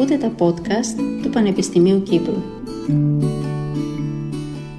[0.00, 2.42] Ακούτε τα podcast του Πανεπιστημίου Κύπρου.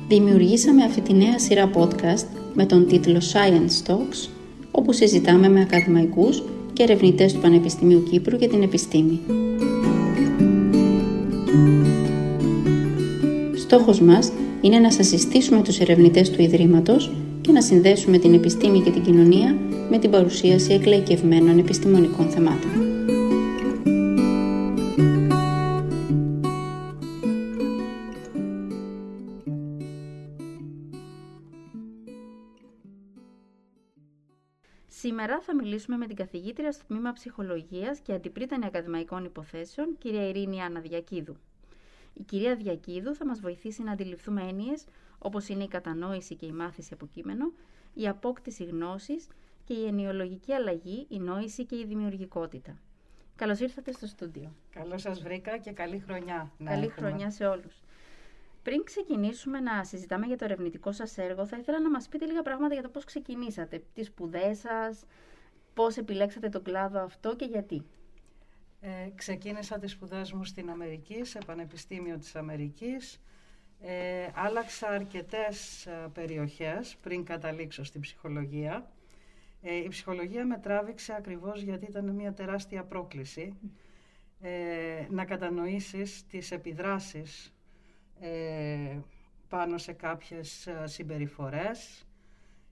[0.07, 4.29] Δημιουργήσαμε αυτή τη νέα σειρά podcast με τον τίτλο Science Talks,
[4.71, 9.19] όπου συζητάμε με ακαδημαϊκούς και ερευνητές του Πανεπιστημίου Κύπρου για την επιστήμη.
[13.57, 14.31] Στόχος μας
[14.61, 17.11] είναι να σας συστήσουμε τους ερευνητές του Ιδρύματος
[17.41, 19.57] και να συνδέσουμε την επιστήμη και την κοινωνία
[19.89, 22.90] με την παρουσίαση εκλαϊκευμένων επιστημονικών θεμάτων.
[35.21, 40.61] Σήμερα θα μιλήσουμε με την καθηγήτρια στο τμήμα Ψυχολογίας και Αντιπρίτανη Ακαδημαϊκών Υποθέσεων, κυρία Ειρήνη
[40.61, 41.37] Άννα Διακίδου.
[42.13, 44.85] Η κυρία Διακίδου θα μας βοηθήσει να αντιληφθούμε έννοιες
[45.17, 47.51] όπως είναι η κατανόηση και η μάθηση από κείμενο,
[47.93, 49.27] η απόκτηση γνώσης
[49.63, 52.77] και η ενοιολογική αλλαγή, η νόηση και η δημιουργικότητα.
[53.35, 54.55] Καλώς ήρθατε στο στούντιο.
[54.69, 56.51] Καλώς σας βρήκα και καλή χρονιά.
[56.63, 57.81] Καλή χρονιά σε όλους.
[58.63, 62.41] Πριν ξεκινήσουμε να συζητάμε για το ερευνητικό σας έργο, θα ήθελα να μας πείτε λίγα
[62.41, 65.05] πράγματα για το πώς ξεκινήσατε, τις σπουδές σας,
[65.73, 67.85] πώς επιλέξατε τον κλάδο αυτό και γιατί.
[68.81, 73.21] Ε, ξεκίνησα τις σπουδές μου στην Αμερική, σε Πανεπιστήμιο της Αμερικής.
[73.81, 78.91] Ε, άλλαξα αρκετές ε, περιοχές πριν καταλήξω στην ψυχολογία.
[79.61, 83.53] Ε, η ψυχολογία με τράβηξε ακριβώς γιατί ήταν μια τεράστια πρόκληση
[84.41, 87.53] ε, να κατανοήσεις τις επιδράσεις
[88.21, 88.99] ε,
[89.49, 92.05] πάνω σε κάποιες συμπεριφορές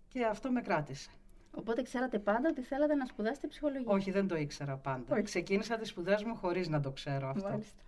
[0.07, 1.09] και αυτό με κράτησε.
[1.51, 3.91] Οπότε ξέρατε πάντα ότι θέλατε να σπουδάσετε ψυχολογία.
[3.91, 5.13] Όχι, δεν το ήξερα πάντα.
[5.13, 5.21] Όχι.
[5.21, 7.49] Ξεκίνησα τις σπουδές μου χωρίς να το ξέρω αυτό.
[7.49, 7.83] Μάλιστα.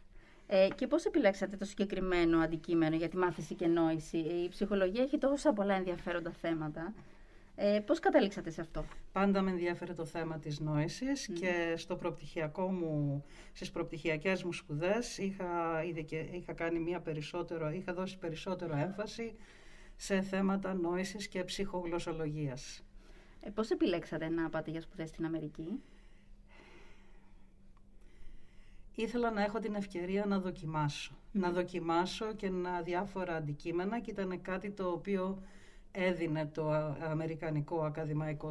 [0.47, 4.17] Ε, και πώς επιλέξατε το συγκεκριμένο αντικείμενο για τη μάθηση και νόηση.
[4.17, 6.93] Η ψυχολογία έχει τόσα πολλά ενδιαφέροντα θέματα.
[7.63, 12.71] Ε, πώς καταλήξατε σε αυτό; Πάντα με ενδιαφέρε το θέμα της νόησης και στο προπτυχιακό
[12.71, 13.23] μου,
[13.53, 15.83] στις προπτυχιακές μου σπουδές είχα,
[16.31, 19.35] είχα, κάνει μια περισσότερο, είχα δώσει περισσότερο έμφαση
[19.95, 22.83] σε θέματα νόησης και ψυχογλωσσολογίας.
[23.41, 25.81] Ε, πώς επιλέξατε να πάτε για σπουδές στην Αμερική;
[28.95, 31.15] Ήθελα να έχω την ευκαιρία να δοκιμάσω.
[31.31, 35.41] Να δοκιμάσω και να διάφορα αντικείμενα και ήταν κάτι το οποίο
[35.91, 36.71] έδινε το
[37.09, 38.49] αμερικανικό ακαδημαϊκό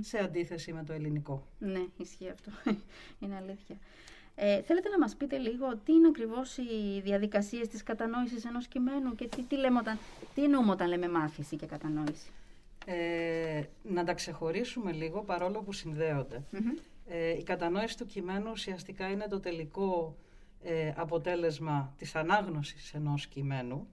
[0.00, 1.46] σε αντίθεση με το ελληνικό.
[1.58, 2.50] Ναι, ισχύει αυτό.
[3.20, 3.76] είναι αλήθεια.
[4.36, 9.14] Ε, θέλετε να μας πείτε λίγο τι είναι ακριβώς οι διαδικασίες της κατανόησης ενός κειμένου
[9.14, 9.98] και τι, τι, λέμε όταν,
[10.34, 12.30] τι εννοούμε όταν λέμε μάθηση και κατανόηση;
[12.86, 16.42] Ε, να τα ξεχωρίσουμε λίγο παρόλο που συνδεονται
[17.06, 20.16] Ε, η κατανόηση του κειμένου ουσιαστικά είναι το τελικό
[20.62, 23.88] ε, αποτέλεσμα της ανάγνωσης ενός κειμένου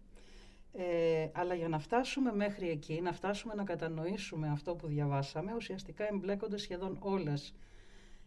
[0.74, 6.08] ε, αλλά για να φτάσουμε μέχρι εκεί, να φτάσουμε να κατανοήσουμε αυτό που διαβάσαμε, ουσιαστικά
[6.08, 7.54] εμπλέκονται σχεδόν όλες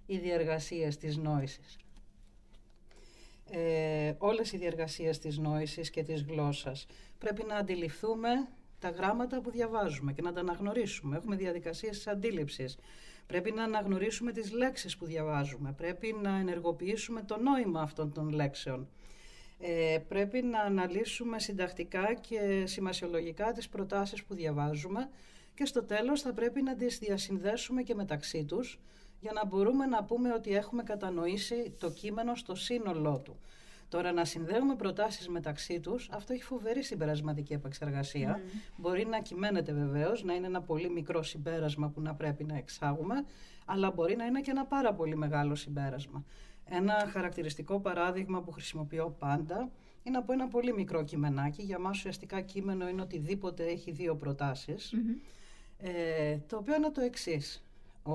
[0.06, 1.78] οι διεργασίες της νόησης.
[3.50, 6.86] Ε, όλες οι διεργασίες της νόησης και της γλώσσας.
[7.18, 8.28] Πρέπει να αντιληφθούμε
[8.78, 11.16] τα γράμματα που διαβάζουμε και να τα αναγνωρίσουμε.
[11.16, 12.78] Έχουμε διαδικασίες της αντίληψης.
[13.26, 15.72] Πρέπει να αναγνωρίσουμε τις λέξεις που διαβάζουμε.
[15.72, 18.88] Πρέπει να ενεργοποιήσουμε το νόημα αυτών των λέξεων.
[19.58, 25.08] Ε, πρέπει να αναλύσουμε συντακτικά και σημασιολογικά τις προτάσεις που διαβάζουμε
[25.54, 28.80] και στο τέλος θα πρέπει να τις διασυνδέσουμε και μεταξύ τους
[29.20, 33.38] για να μπορούμε να πούμε ότι έχουμε κατανοήσει το κείμενο στο σύνολό του.
[33.88, 38.38] Τώρα να συνδέουμε προτάσεις μεταξύ τους, αυτό έχει φοβερή συμπερασματική επεξεργασία.
[38.38, 38.60] Mm.
[38.76, 43.24] Μπορεί να κυμαίνεται βεβαίως, να είναι ένα πολύ μικρό συμπέρασμα που να πρέπει να εξάγουμε,
[43.64, 46.24] αλλά μπορεί να είναι και ένα πάρα πολύ μεγάλο συμπέρασμα.
[46.68, 49.70] Ένα χαρακτηριστικό παράδειγμα που χρησιμοποιώ πάντα
[50.02, 51.62] είναι από ένα πολύ μικρό κειμενάκι.
[51.62, 54.18] Για μας ουσιαστικά κείμενο είναι οτιδήποτε έχει δύο
[55.78, 57.64] Ε, το οποίο είναι το εξής.
[58.02, 58.12] Ο,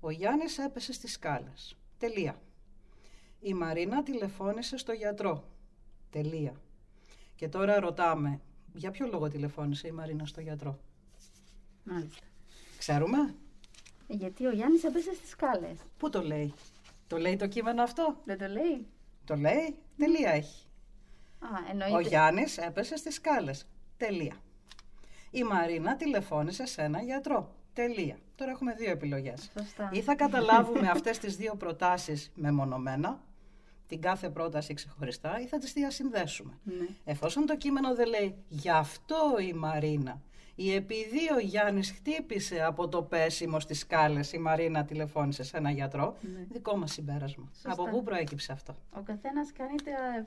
[0.00, 1.76] ο Γιάννης έπεσε στις σκάλες.
[1.98, 2.40] Τελεία.
[3.40, 5.44] Η Μαρίνα τηλεφώνησε στο γιατρό.
[6.10, 6.54] Τελεία.
[7.36, 8.40] Και τώρα ρωτάμε,
[8.74, 10.78] για ποιο λόγο τηλεφώνησε η Μαρίνα στο γιατρό;
[11.84, 12.26] Μάλιστα.
[12.78, 13.34] Ξέρουμε;
[14.08, 15.78] Γιατί ο Γιάννης έπεσε στις σκάλες.
[15.98, 16.54] Πού το λέει;
[17.08, 18.86] Το λέει το κείμενο αυτό; Δεν το λέει.
[19.24, 19.76] Το λέει.
[19.96, 20.66] Τελεία έχει.
[21.38, 21.96] Α, εννοείται.
[21.96, 23.66] Ο Γιάννης έπεσε στις σκάλες.
[23.96, 24.36] Τελεία.
[25.30, 27.54] Η Μαρίνα τηλεφώνησε σε ένα γιατρό.
[27.72, 28.18] Τελεία.
[28.34, 29.50] Τώρα έχουμε δύο επιλογές.
[29.58, 29.90] Σωστά.
[29.92, 33.20] Ή θα καταλάβουμε αυτές τις δύο προτάσεις μεμονωμένα,
[33.86, 36.58] την κάθε πρόταση ξεχωριστά, ή θα τις διασυνδέσουμε.
[36.64, 36.86] Ναι.
[37.04, 40.20] Εφόσον το κείμενο δεν λέει «Γι' αυτό η Μαρίνα
[40.60, 45.70] ή επειδή ο Γιάννης χτύπησε από το πέσιμο στις σκάλες, η Μαρίνα τηλεφώνησε σε ένα
[45.70, 46.16] γιατρό.
[46.20, 46.46] Ναι.
[46.50, 47.50] Δικό μας συμπέρασμα.
[47.62, 49.52] Από πού προέκυψε αυτό; Ο καθένας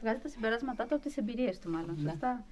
[0.02, 1.98] βγάζει τα συμπεράσματά του από τις εμπειρίες του, μάλλον.
[2.02, 2.10] Ναι.
[2.10, 2.46] Σωστά;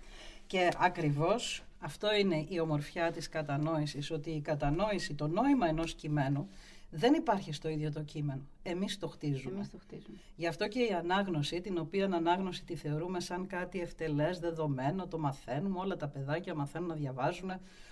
[0.47, 6.49] Και ακριβώς αυτό είναι η ομορφιά της κατανόησης, ότι η κατανόηση, το νόημα ενός κειμένου
[6.91, 8.41] δεν υπάρχει στο ίδιο το κείμενο.
[8.63, 9.55] Εμείς το χτίζουμε.
[9.55, 10.17] Εμείς το χτίζουμε.
[10.35, 15.17] Γι' αυτό και η ανάγνωση, την οποία ανάγνωση τη θεωρούμε σαν κάτι ευτελές, δεδομένο, το
[15.19, 17.51] μαθαίνουμε, όλα τα παιδάκια μαθαίνουν να διαβάζουν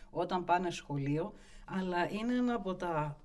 [0.09, 1.33] όταν πάνε σχολείο,
[1.65, 3.17] αλλά είναι ένα από τα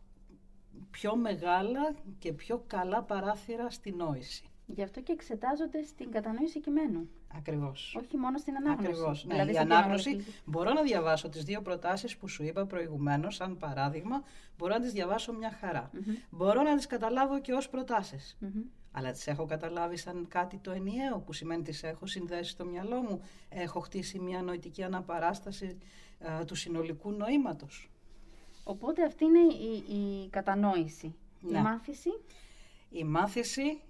[0.91, 4.45] πιο μεγάλα και πιο καλά παράθυρα στη νόηση.
[4.75, 7.09] Γι' αυτό και εξετάζονται στην κατανόηση κειμένου.
[7.37, 7.97] Ακριβώς.
[8.03, 8.89] Όχι μόνο στην ανάγνωση.
[8.91, 9.25] Ακριβώς.
[9.25, 10.09] Ναι, Δηλαδή, η στην ανάγνωση.
[10.11, 10.33] διαγραφή.
[10.45, 14.23] Μπορώ να διαβάσω τις δύο προτάσεις που σου είπα προηγουμένως, σαν παράδειγμα.
[14.59, 15.91] Μπορώ να τις διαβάσω μια χαρά.
[15.93, 16.15] Μμμ.
[16.31, 18.37] Μπορώ να τις καταλάβω και ως προτάσεις.
[18.41, 18.63] Μμμ.
[18.93, 23.01] Αλλά τις έχω καταλάβει σαν κάτι το ενιαίο, που σημαίνει τις έχω συνδέσει στο μυαλό
[23.01, 23.23] μου.
[23.49, 25.79] Έχω χτίσει μια νοητική αναπαράσταση
[26.31, 27.91] α, του συνολικού νοήματος.
[28.65, 31.15] Οπότε αυτή είναι η, η κατανόηση.
[31.41, 31.59] Ναι.
[31.59, 32.11] Η μάθηση.
[32.91, 33.81] Η μάθηση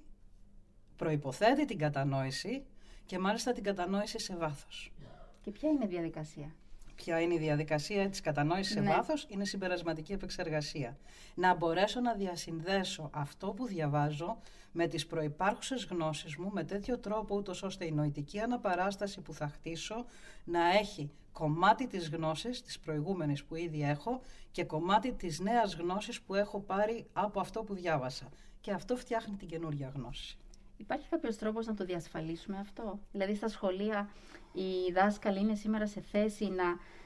[1.03, 2.63] προϋποθέτει την κατανόηση
[3.07, 4.93] και μάλιστα την κατανόηση σε βάθος.
[5.41, 6.55] Και ποια είναι η διαδικασία;
[6.95, 8.91] Ποια είναι η διαδικασία της κατανόησης σε Ναι.
[8.91, 10.97] βάθος, είναι συμπερασματική επεξεργασία.
[11.35, 14.39] Να μπορέσω να διασυνδέσω αυτό που διαβάζω
[14.73, 19.49] με τις προϋπάρχουσες γνώσεις μου με τέτοιο τρόπο ούτως ώστε η νοητική αναπαράσταση που θα
[19.49, 20.05] χτίσω
[20.45, 24.21] να έχει κομμάτι της γνώσης, της προηγούμενης που ήδη έχω
[24.51, 28.29] και κομμάτι της νέας γνώσης που έχω πάρει από αυτό που διάβασα.
[28.61, 30.37] Και αυτό φτιάχνει την καινούργια γνώση.
[30.83, 34.09] Υπάρχει κάποιος τρόπος να το διασφαλίσουμε αυτό; Δηλαδή στα σχολεία
[34.53, 36.65] οι δάσκαλοι είναι σήμερα σε θέση να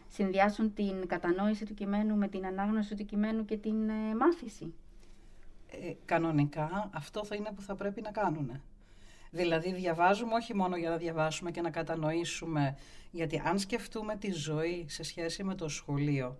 [0.08, 4.74] συνδυάσουν την κατανόηση του κειμένου με την ανάγνωση του κειμένου και την ε, μάθηση;
[5.70, 8.60] Ε, κανονικά αυτό θα είναι που θα πρέπει να κάνουν.
[9.30, 12.76] Δηλαδή διαβάζουμε όχι μόνο για να διαβάσουμε και να κατανοήσουμε,
[13.10, 16.38] γιατί αν σκεφτούμε τη ζωή σε σχέση με το σχολείο,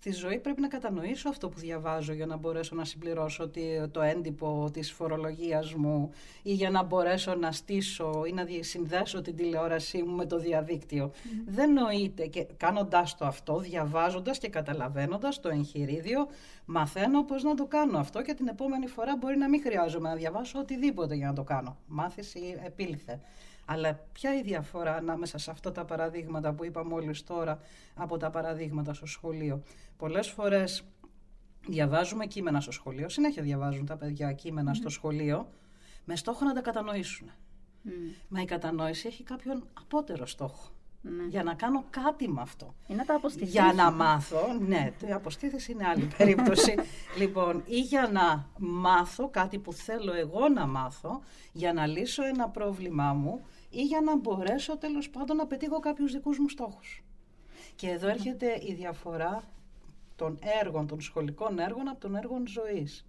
[0.00, 4.00] στη ζωή πρέπει να κατανοήσω αυτό που διαβάζω για να μπορέσω να συμπληρώσω τη- το
[4.00, 6.10] έντυπο της φορολογίας μου
[6.42, 10.38] ή για να μπορέσω να στήσω ή να δι- συνδέσω την τηλεόρασή μου με το
[10.38, 11.10] διαδίκτυο.
[11.46, 16.26] Δεν νοείται και κάνοντας το αυτό, διαβάζοντας και καταλαβαίνοντας το εγχειρίδιο,
[16.64, 20.14] μαθαίνω πώς να το κάνω αυτό και την επόμενη φορά μπορεί να μην χρειάζομαι να
[20.14, 21.76] διαβάσω οτιδήποτε για να το κάνω.
[21.86, 23.20] Μάθηση επήλθε.
[23.70, 27.58] Αλλά ποια η διαφορά ανάμεσα σε αυτά τα παραδείγματα που είπα μόλις τώρα
[27.94, 29.62] από τα παραδείγματα στο σχολείο;
[29.96, 30.84] Πολλές φορές
[31.68, 35.48] διαβάζουμε κείμενα στο σχολείο, συνέχεια διαβάζουν τα παιδιά κείμενα στο σχολείο,
[36.04, 37.30] με στόχο να τα κατανοήσουν.
[37.82, 37.90] Μμ,
[38.28, 40.68] Μα η κατανόηση έχει κάποιον απότερο στόχο.
[41.02, 41.24] ναι.
[41.28, 42.74] Για να κάνω κάτι με αυτό.
[42.86, 43.50] Ή να τα αποστηθείς.
[43.50, 46.74] Για να μάθω, ναι, η αποστήθηση είναι άλλη περίπτωση.
[47.18, 51.22] λοιπόν, ή για να μάθω κάτι που θέλω εγώ να μάθω,
[51.52, 56.12] για να λύσω ένα πρόβλημά μου ή για να μπορέσω τέλος πάντων να πετύχω κάποιους
[56.12, 57.02] δικούς μου στόχους.
[57.76, 59.42] Και εδώ έρχεται η διαφορά
[60.16, 63.06] των έργων, των σχολικών έργων από των έργων ζωής.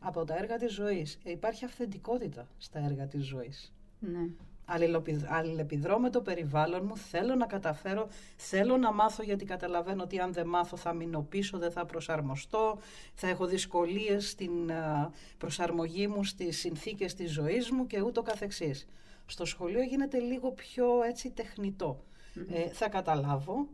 [0.00, 1.18] Από τα έργα της ζωής.
[1.24, 4.28] Ε, Υπάρχει αυθεντικότητα στα έργα της ζωής Ναι.
[4.64, 10.18] αλληλοπιδ- αλληλεπιδρώ με το περιβάλλον μου, θέλω να καταφέρω, θέλω να μάθω γιατί καταλαβαίνω ότι
[10.18, 12.78] αν δεν μάθω θα μείνω πίσω, δεν θα προσαρμοστώ,
[13.14, 18.86] θα έχω δυσκολίες στην α, προσαρμογή μου στις συνθήκες της ζωής μου και ούτω καθεξής.
[19.30, 22.02] Στο σχολείο γίνεται λίγο πιο έτσι τεχνητό.
[22.50, 23.66] Ε, θα καταλάβω,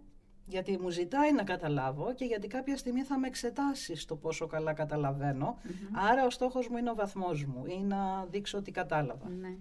[0.47, 4.73] γιατί μου ζητάει να καταλάβω και γιατί κάποια στιγμή θα με εξετάσεις στο πόσο καλά
[4.73, 5.59] καταλαβαίνω.
[6.11, 9.29] Άρα ο στόχος μου είναι ο βαθμός μου ή να δείξω ότι κατάλαβα.
[9.29, 9.57] ναι.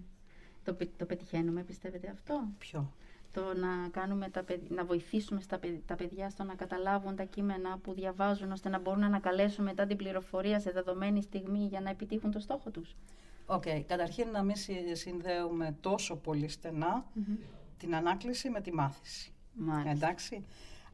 [0.64, 2.92] Το, πε- το πετυχαίνουμε, πιστεύετε αυτό; Ποιο;
[3.32, 7.24] Το να, κάνουμε τα, παιδ- να βοηθήσουμε στα, παιδ- τα παιδιά στο να καταλάβουν τα
[7.24, 11.80] κείμενα που διαβάζουν, ώστε να μπορούν να ανακαλέσουν μετά την πληροφορία σε δεδομένη στιγμή για
[11.80, 12.96] να επιτύχουν το στόχο τους;
[13.46, 17.06] Οκ, καταρχήν να μην συ- συνδέουμε τόσο πολύ στενά
[17.76, 19.32] την ανάκληση με τη μάθηση.
[19.54, 19.90] Μάλιστα.
[19.90, 20.44] Εντάξει.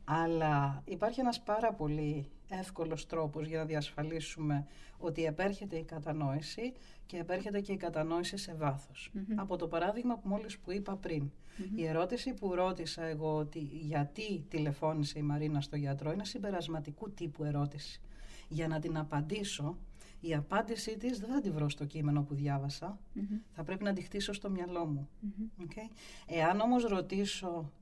[0.04, 4.66] Αλλά υπάρχει ένας πάρα πολύ εύκολος τρόπος για να διασφαλίσουμε
[4.98, 6.72] ότι επέρχεται η κατανόηση
[7.06, 9.10] και επέρχεται και η κατανόηση σε βάθος.
[9.12, 9.40] Μμμ.
[9.40, 11.30] Από το παράδειγμα που μόλις που είπα πριν.
[11.76, 17.44] Η ερώτηση που ρώτησα εγώ ότι γιατί τηλεφώνησε η Μαρίνα στο γιατρό είναι συμπερασματικού τύπου
[17.44, 18.00] ερώτηση.
[18.48, 19.76] Για να την απαντήσω,
[20.20, 22.98] η απάντησή της δεν θα τη βρω στο κείμενο που διάβασα.
[23.12, 23.38] Μμμ.
[23.52, 25.08] Θα πρέπει να τη χτίσω στο μυαλό μου.
[25.20, 25.66] Μμμ.
[25.68, 25.94] Okay.
[26.26, 27.72] Εάν όμως ρωτήσω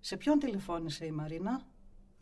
[0.00, 1.66] σε ποιον τηλεφώνησε η Μαρίνα,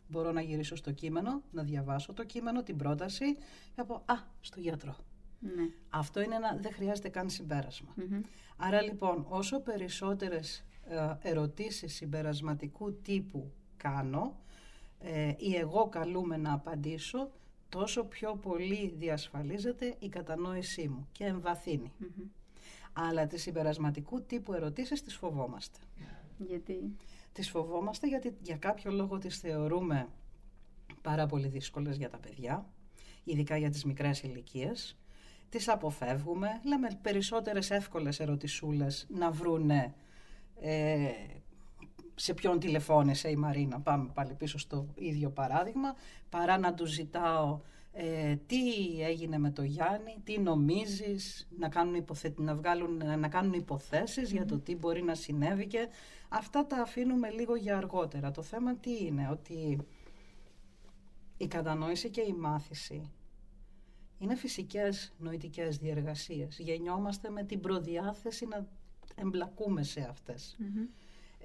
[0.07, 4.15] μπορώ να γυρίσω στο κείμενο, να διαβάσω το κείμενο, την πρόταση και να πω «Α,
[4.41, 4.95] στο γιατρό».
[5.39, 5.69] Ναι.
[5.89, 7.93] Αυτό είναι ένα, δεν χρειάζεται καν συμπέρασμα.
[7.95, 8.21] Μμμ.
[8.57, 14.39] Άρα λοιπόν, όσο περισσότερες ε, ερωτήσεις συμπερασματικού τύπου κάνω
[14.99, 17.31] ε, ή εγώ καλούμε να απαντήσω,
[17.73, 21.91] τόσο πιο πολύ διασφαλίζεται η κατανόησή μου και εμβαθύνει.
[21.97, 22.27] Μμμ.
[22.93, 25.79] Αλλά τις συμπερασματικού τύπου ερωτήσεις τις φοβόμαστε.
[26.37, 26.95] Γιατί;
[27.33, 30.07] Τις φοβόμαστε γιατί για κάποιο λόγο τις θεωρούμε
[31.01, 32.65] πάρα πολύ δύσκολες για τα παιδιά,
[33.23, 34.97] ειδικά για τις μικρές ηλικίες.
[35.49, 39.93] Τις αποφεύγουμε, λέμε περισσότερες εύκολες ερωτησούλες να βρούνε
[40.61, 41.09] ε,
[42.15, 45.95] σε ποιον τηλεφώνησε η Μαρίνα, πάμε πάλι πίσω στο ίδιο παράδειγμα,
[46.29, 47.59] παρά να του ζητάω
[47.95, 48.61] ε, τι
[49.01, 52.33] έγινε με το Γιάννη, τι νομίζεις, να κάνουν, υποθε...
[52.37, 55.87] να βγάλουν, να κάνουν υποθέσεις για το τι μπορεί να συνέβη και
[56.29, 58.31] αυτά τα αφήνουμε λίγο για αργότερα.
[58.31, 59.77] Το θέμα τι είναι, ότι
[61.37, 63.11] η κατανόηση και η μάθηση
[64.17, 66.59] είναι φυσικές νοητικές διεργασίες.
[66.59, 68.67] Γεννιόμαστε με την προδιάθεση να
[69.15, 70.57] εμπλακούμε σε αυτες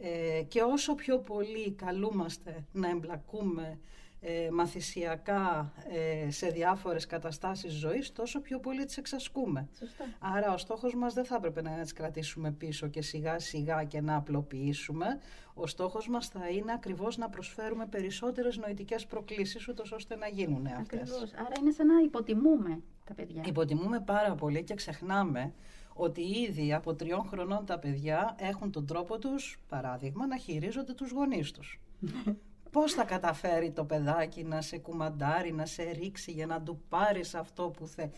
[0.01, 3.79] Ε, και όσο πιο πολύ καλούμαστε να εμπλακούμε
[4.21, 9.69] ε, μαθησιακά ε, σε διάφορες καταστάσεις ζωής, τόσο πιο πολύ τις εξασκούμε.
[10.19, 14.01] Άρα ο στόχος μας δεν θα έπρεπε να τις κρατήσουμε πίσω και σιγά σιγά και
[14.01, 15.07] να απλοποιήσουμε.
[15.55, 20.67] Ο στόχος μας θα είναι ακριβώς να προσφέρουμε περισσότερες νοητικές προκλήσεις, ούτως ώστε να γίνουν
[20.67, 21.01] αυτές.
[21.01, 21.33] Ακριβώς.
[21.33, 23.43] Άρα είναι σαν να υποτιμούμε τα παιδιά.
[23.47, 25.53] Υποτιμούμε πάρα πολύ και ξεχνάμε
[26.01, 31.11] ότι ήδη από τριών χρονών τα παιδιά έχουν τον τρόπο τους, παράδειγμα, να χειρίζονται τους
[31.11, 31.81] γονείς τους.
[32.71, 37.35] Πώς θα καταφέρει το παιδάκι να σε κουμαντάρει, να σε ρίξει για να του πάρεις
[37.35, 38.09] αυτό που θε;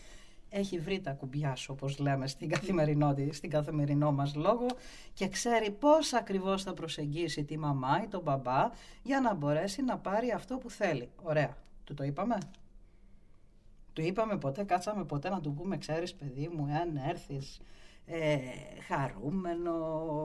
[0.49, 4.65] Έχει βρει τα κουμπιά σου, όπως λέμε, στην, καθημερινότητα, στην καθημερινό μας λόγο
[5.13, 8.69] και ξέρει πώς ακριβώς θα προσεγγίσει τη μαμά ή τον μπαμπά
[9.03, 11.09] για να μπορέσει να πάρει αυτό που θέλει.
[11.21, 11.57] Ωραία.
[11.83, 12.37] Του το είπαμε;
[13.93, 17.61] Του είπαμε ποτέ, κάτσαμε ποτέ να του πούμε, ξέρεις παιδί μου, εάν έρθεις
[18.05, 18.37] ε,
[18.87, 19.75] χαρούμενο,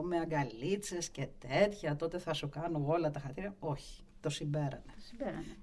[0.01, 3.55] με αγκαλίτσες και τέτοια, τότε θα σου κάνω όλα τα χατήρια.
[3.59, 4.01] Όχι.
[4.21, 4.93] Το συμπέρανε.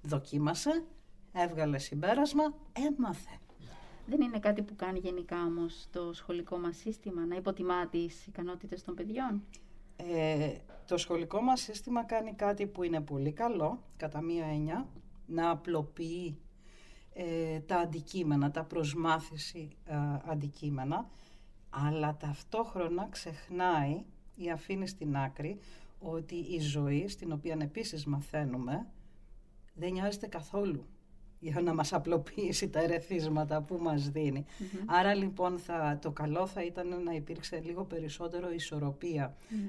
[0.02, 0.84] Δοκίμασε,
[1.32, 3.38] έβγαλε συμπέρασμα, έμαθε.
[4.06, 8.84] Δεν είναι κάτι που κάνει γενικά όμως το σχολικό μας σύστημα, να υποτιμά τις ικανότητες
[8.84, 9.42] των παιδιών;
[9.96, 10.54] Ε,
[10.86, 14.88] το σχολικό μας σύστημα κάνει κάτι που είναι πολύ καλό, κατά μία έννοια,
[15.26, 16.38] να απλοποιεί
[17.16, 19.94] ε, τα αντικείμενα, τα προσμάθηση ε,
[20.24, 21.06] αντικείμενα,
[21.70, 24.04] αλλά ταυτόχρονα ξεχνάει
[24.34, 25.58] ή αφήνει στην άκρη
[25.98, 28.86] ότι η ζωή, στην οποία επίσης μαθαίνουμε,
[29.74, 30.86] δεν νοιάζεται καθόλου
[31.38, 34.44] για να μας απλοποιήσει τα ερεθίσματα που μας δινει
[34.86, 38.48] Άρα λοιπόν θα, το καλό θα ήταν να υπήρξε λίγο περισσότερο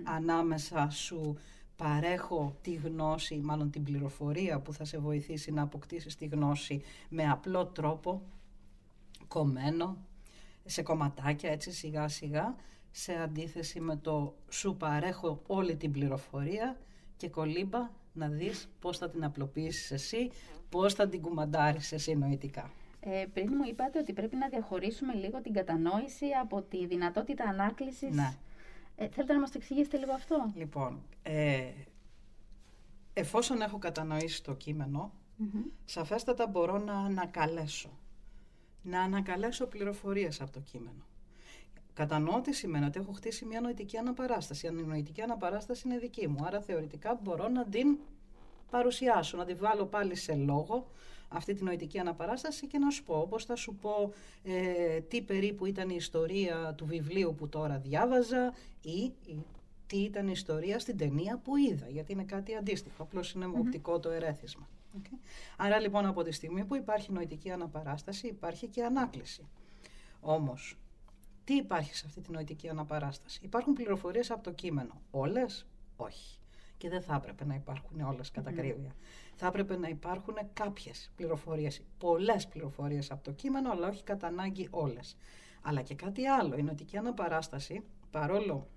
[0.04, 1.38] ανάμεσα σου
[1.76, 7.30] παρέχω τη γνώση, μάλλον την πληροφορία που θα σε βοηθήσει να αποκτήσεις τη γνώση με
[7.30, 8.22] απλό τρόπο,
[9.28, 9.98] κομμένο,
[10.66, 12.56] σε κομματάκια έτσι σιγά σιγά
[12.92, 16.78] σε αντίθεση με το σου παρέχω όλη την πληροφορία
[17.18, 20.32] και κολύμπα να δεις πώς θα την απλοποιήσεις εσύ,
[20.70, 22.72] πώς θα την κουμαντάρεις εσύ νοητικά.
[23.00, 28.16] Ε, πριν μου είπατε ότι πρέπει να διαχωρίσουμε λίγο την κατανόηση από τη δυνατότητα ανάκλησης.
[28.16, 28.34] Ναι.
[28.96, 31.72] Ε, θέλετε να μας το εξηγήσετε λίγο αυτό; Λοιπόν, ε,
[33.14, 35.12] εφόσον έχω κατανοήσει το κείμενο,
[35.86, 37.90] σαφέστατα μπορώ να ανακαλέσω.
[38.82, 41.06] Να ανακαλέσω πληροφορίες από το κείμενο.
[41.94, 44.68] Κατανοώ τι σημαίνει ότι έχω χτίσει μια νοητική αναπαράσταση.
[44.68, 47.98] Αν η νοητική αναπαράσταση είναι δική μου, άρα θεωρητικά μπορώ να την
[48.70, 50.88] παρουσιάσω, να τη βάλω πάλι σε λόγο
[51.28, 54.14] αυτή τη νοητική αναπαράσταση και να σου πω, όπως θα σου πω
[54.44, 59.12] ε, τι περίπου ήταν η ιστορία του βιβλίου που τώρα διάβαζα ή,
[59.88, 64.00] τι ήταν η ιστορία στην ταινία που είδα, γιατί είναι κάτι αντίστοιχο, απλώς είναι οπτικό
[64.00, 64.68] το ερέθισμα.
[65.02, 65.18] Okay.
[65.58, 69.48] Άρα λοιπόν από τη στιγμή που υπάρχει νοητική αναπαράσταση υπάρχει και ανάκληση.
[70.20, 70.78] Όμως
[71.44, 75.02] τι υπάρχει σε αυτή τη νοητική αναπαράσταση; Υπάρχουν πληροφορίες από το κείμενο.
[75.12, 75.66] Όλες,
[75.96, 76.40] όχι.
[76.78, 78.96] Και δεν θα έπρεπε να υπάρχουν όλες κατά κρύβια.
[79.36, 84.68] Θα έπρεπε να υπάρχουν κάποιες πληροφορίες, πολλές πληροφορίες από το κείμενο, αλλά όχι κατά ανάγκη
[84.72, 85.18] όλες.
[85.62, 88.68] Αλλά και κάτι άλλο, η νοητική αναπαράσταση, παρόλο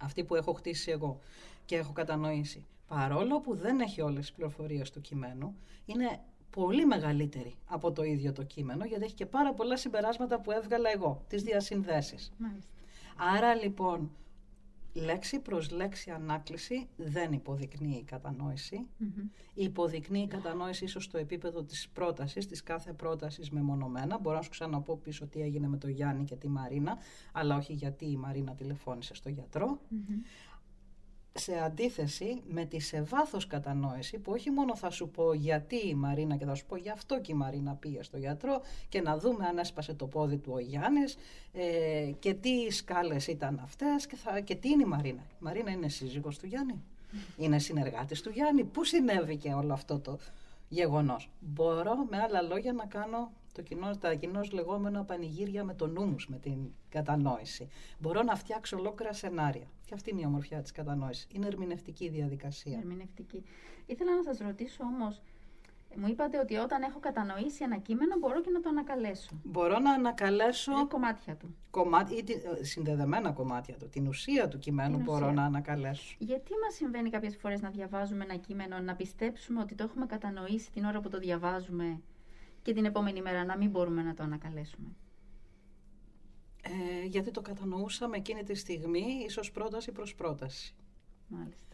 [0.00, 1.18] αυτή που έχω χτίσει εγώ
[1.64, 7.54] και έχω κατανοήσει, παρόλο που δεν έχει όλες τις πληροφορίες του κειμένου, είναι πολύ μεγαλύτερη
[7.66, 11.42] από το ίδιο το κείμενο, γιατί έχει και πάρα πολλά συμπεράσματα που έβγαλα εγώ, τις
[11.42, 12.32] διασυνδέσεις.
[13.16, 14.10] Άρα λοιπόν,
[14.92, 18.86] λέξη προς λέξη ανάκληση δεν υποδεικνύει η κατανόηση.
[19.54, 24.18] Υποδεικνύει η κατανόηση ίσως στο επίπεδο της πρότασης, της κάθε πρότασης μεμονωμένα.
[24.18, 26.98] Μπορώ να σου ξαναπώ πίσω τι έγινε με το Γιάννη και τη Μαρίνα,
[27.32, 29.80] αλλά όχι γιατί η Μαρίνα τηλεφώνησε στο γιατρο
[31.34, 35.94] σε αντίθεση με τη σε βάθος κατανόηση που όχι μόνο θα σου πω γιατί η
[35.94, 39.18] Μαρίνα και θα σου πω γι' αυτό και η Μαρίνα πήγε στο γιατρό και να
[39.18, 41.16] δούμε αν έσπασε το πόδι του ο Γιάννης
[41.52, 45.22] ε, και τι σκάλες ήταν αυτές και, θα, και τι είναι η Μαρίνα.
[45.30, 46.82] Η Μαρίνα είναι σύζυγος του Γιάννη,
[47.36, 48.64] είναι συνεργάτης του Γιάννη.
[48.64, 50.18] Πού συνέβηκε όλο αυτό το
[50.68, 55.86] γεγονός; Μπορώ με άλλα λόγια να κάνω το κοινό, τα κοινώς λεγόμενα πανηγύρια με το
[55.86, 56.58] νου με την
[56.88, 57.68] κατανόηση.
[57.98, 59.66] Μπορώ να φτιάξω ολόκληρα σενάρια.
[59.92, 61.26] Και αυτή είναι η ομορφιά της κατανόησης.
[61.32, 62.78] Είναι ερμηνευτική διαδικασία.
[62.78, 63.44] Ερμηνευτική.
[63.86, 65.22] Ήθελα να σας ρωτήσω όμως,
[65.96, 69.40] μου είπατε ότι όταν έχω κατανοήσει ένα κείμενο μπορώ και να το ανακαλέσω.
[69.42, 70.72] Μπορώ να ανακαλέσω.
[70.72, 71.56] Είναι κομμάτια του.
[71.70, 72.24] Κομμάτι, ή
[72.60, 73.88] ε, συνδεδεμένα κομμάτια του.
[73.88, 76.16] Την ουσία του κειμένου μπορώ να ανακαλέσω.
[76.18, 80.70] Γιατί μας συμβαίνει κάποιες φορές να διαβάζουμε ένα κείμενο, να πιστέψουμε ότι το έχουμε κατανοήσει
[80.70, 82.00] την ώρα που το διαβάζουμε
[82.62, 84.88] και την επόμενη μέρα να μην μπορούμε να το ανακαλέσουμε;
[86.62, 90.74] Ε, γιατί το κατανοούσαμε εκείνη τη στιγμή, ίσως πρόταση προς πρόταση.
[91.28, 91.66] Μάλιστα.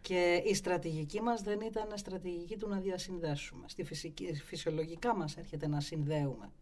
[0.00, 3.68] Και η στρατηγική μας δεν ήταν στρατηγική του να διασυνδέσουμε.
[3.68, 6.52] Στη φυσική, φυσιολογικά μας έρχεται να συνδεουμε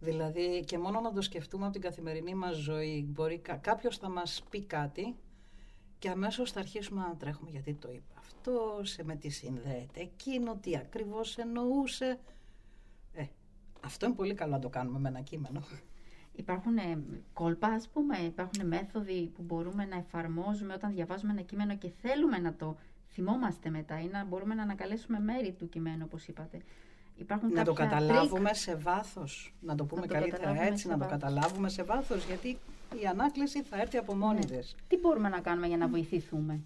[0.00, 3.06] Δηλαδή και μόνο να το σκεφτούμε από την καθημερινή μας ζωή.
[3.08, 5.16] Μπορεί κάποιος θα μας πει κάτι
[5.98, 10.56] και αμέσως θα αρχίσουμε να τρέχουμε γιατί το είπε αυτό, σε με τι συνδέεται εκείνο,
[10.56, 12.18] τι ακριβώς εννοούσε.
[13.12, 13.24] Ε,
[13.80, 15.62] αυτό είναι πολύ καλό να το κάνουμε με ένα κείμενο.
[16.40, 16.98] Υπάρχουν ε,
[17.32, 22.38] κόλπα, ας πούμε, υπάρχουν μέθοδοι που μπορούμε να εφαρμόζουμε όταν διαβάζουμε ένα κείμενο και θέλουμε
[22.38, 22.76] να το
[23.08, 26.60] θυμόμαστε μετά ή να μπορούμε να ανακαλέσουμε μέρη του κειμένου, όπως είπατε.
[27.16, 31.82] Υπάρχουν να το καταλάβουμε σε βάθος, να το πούμε καλύτερα έτσι, να το καταλάβουμε σε
[31.82, 32.48] βάθος, γιατί
[33.02, 34.58] η ανάκληση θα έρθει από μόνη ναι.
[34.88, 36.60] Τι μπορούμε να κάνουμε για να βοηθηθούμε;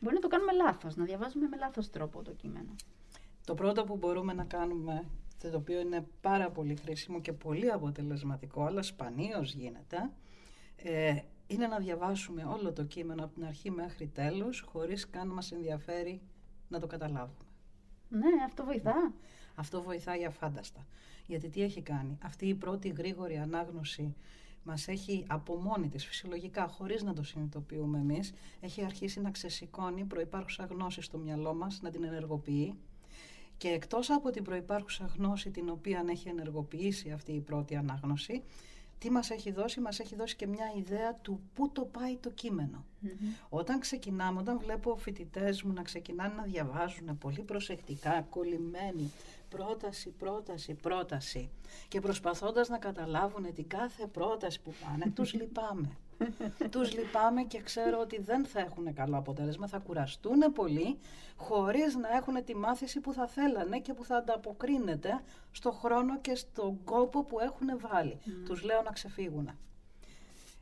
[0.00, 2.74] Μπορεί να το κάνουμε λάθος, να διαβάζουμε με λάθος τρόπο το κείμενο.
[3.44, 5.04] Το πρώτο που μπορούμε να κάνουμε
[5.50, 10.10] το οποίο είναι πάρα πολύ χρήσιμο και πολύ αποτελεσματικό, αλλά σπανίως γίνεται,
[10.76, 15.52] ε, είναι να διαβάσουμε όλο το κείμενο από την αρχή μέχρι τέλος, χωρίς καν μας
[15.52, 16.20] ενδιαφέρει
[16.68, 17.44] να το καταλάβουμε.
[18.08, 19.12] Ναι, αυτό βοηθά.
[19.54, 20.86] Αυτό βοηθάει αφάνταστα.
[21.26, 24.14] Γιατί τι έχει κάνει; Αυτή η πρώτη γρήγορη ανάγνωση
[24.62, 30.04] μας έχει από μόνη της, φυσιολογικά, χωρίς να το συνειδητοποιούμε εμείς, έχει αρχίσει να ξεσηκώνει
[30.04, 32.74] προϋπάρχουσας γνώσης στο μυαλό μας, να την ενεργοποιεί
[33.56, 38.42] και εκτός από την προϋπάρχουσα γνώση την οποία έχει ενεργοποιήσει αυτή η πρώτη ανάγνωση,
[38.98, 42.30] τι μας έχει δώσει, μας έχει δώσει και μια ιδέα του πού το πάει το
[42.30, 42.84] κειμενο
[43.48, 49.12] Όταν ξεκινάμε, όταν βλέπω φοιτητές μου να ξεκινάνε να διαβάζουν πολύ προσεκτικά, κολλημένοι,
[49.48, 51.50] πρόταση, πρόταση, πρόταση
[51.88, 55.96] και προσπαθώντας να καταλάβουν την κάθε πρόταση που πάνε, τους λυπάμαι.
[56.70, 60.98] τους λυπάμαι και ξέρω ότι δεν θα έχουν καλό αποτέλεσμα, θα κουραστούν πολύ
[61.36, 65.20] χωρίς να έχουν τη μάθηση που θα θέλανε και που θα ανταποκρίνεται
[65.50, 68.18] στο χρόνο και στον κόπο που έχουν βάλει.
[68.26, 68.30] Mm.
[68.44, 69.50] Τους λέω να ξεφύγουν.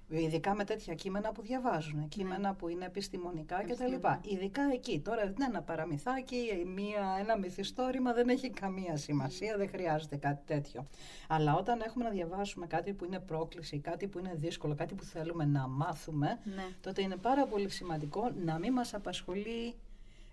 [0.09, 2.05] Ειδικά με τέτοια κείμενα που διαβάζουν, ναι.
[2.05, 3.95] κείμενα που είναι επιστημονικά κτλ.
[4.23, 5.01] Ειδικά εκεί.
[5.01, 10.87] Τώρα είναι ένα παραμυθάκι, μία, ένα μυθιστόρημα δεν έχει καμία σημασία, δεν χρειάζεται κάτι τέτοιο.
[11.29, 15.05] Αλλά όταν έχουμε να διαβάσουμε κάτι που είναι πρόκληση, κάτι που είναι δύσκολο, κάτι που
[15.05, 16.67] θέλουμε να μάθουμε, ναι.
[16.81, 19.75] τότε είναι πάρα πολύ σημαντικό να μην μας απασχολεί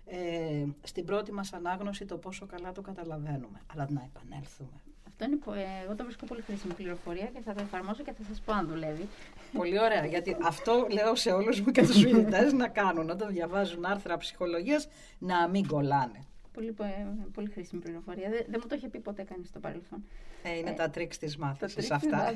[0.06, 4.80] ε, στην πρώτη μας ανάγνωση το πόσο καλά το καταλαβαίνουμε, αλλά να επανέλθουμε.
[5.22, 8.22] Αυτό είναι, ε, εγώ το βρίσκω πολύ χρήσιμη πληροφορία και θα το εφαρμόσω και θα
[8.28, 9.08] σας πω αν δουλεύει.
[9.52, 13.84] Πολύ ωραία, γιατί αυτό λέω σε όλους μου και τους φοιτητές να κάνουν όταν διαβάζουν
[13.84, 16.24] άρθρα ψυχολογίας να μην κολλάνε.
[16.52, 18.30] Πολύ, ε, πολύ χρήσιμη πληροφορία.
[18.30, 20.04] Δεν, δεν μου το είχε πει ποτέ κανείς στο παρελθόν.
[20.42, 22.32] Ε, είναι ε, τα τρίξ της μάθησης αυτά.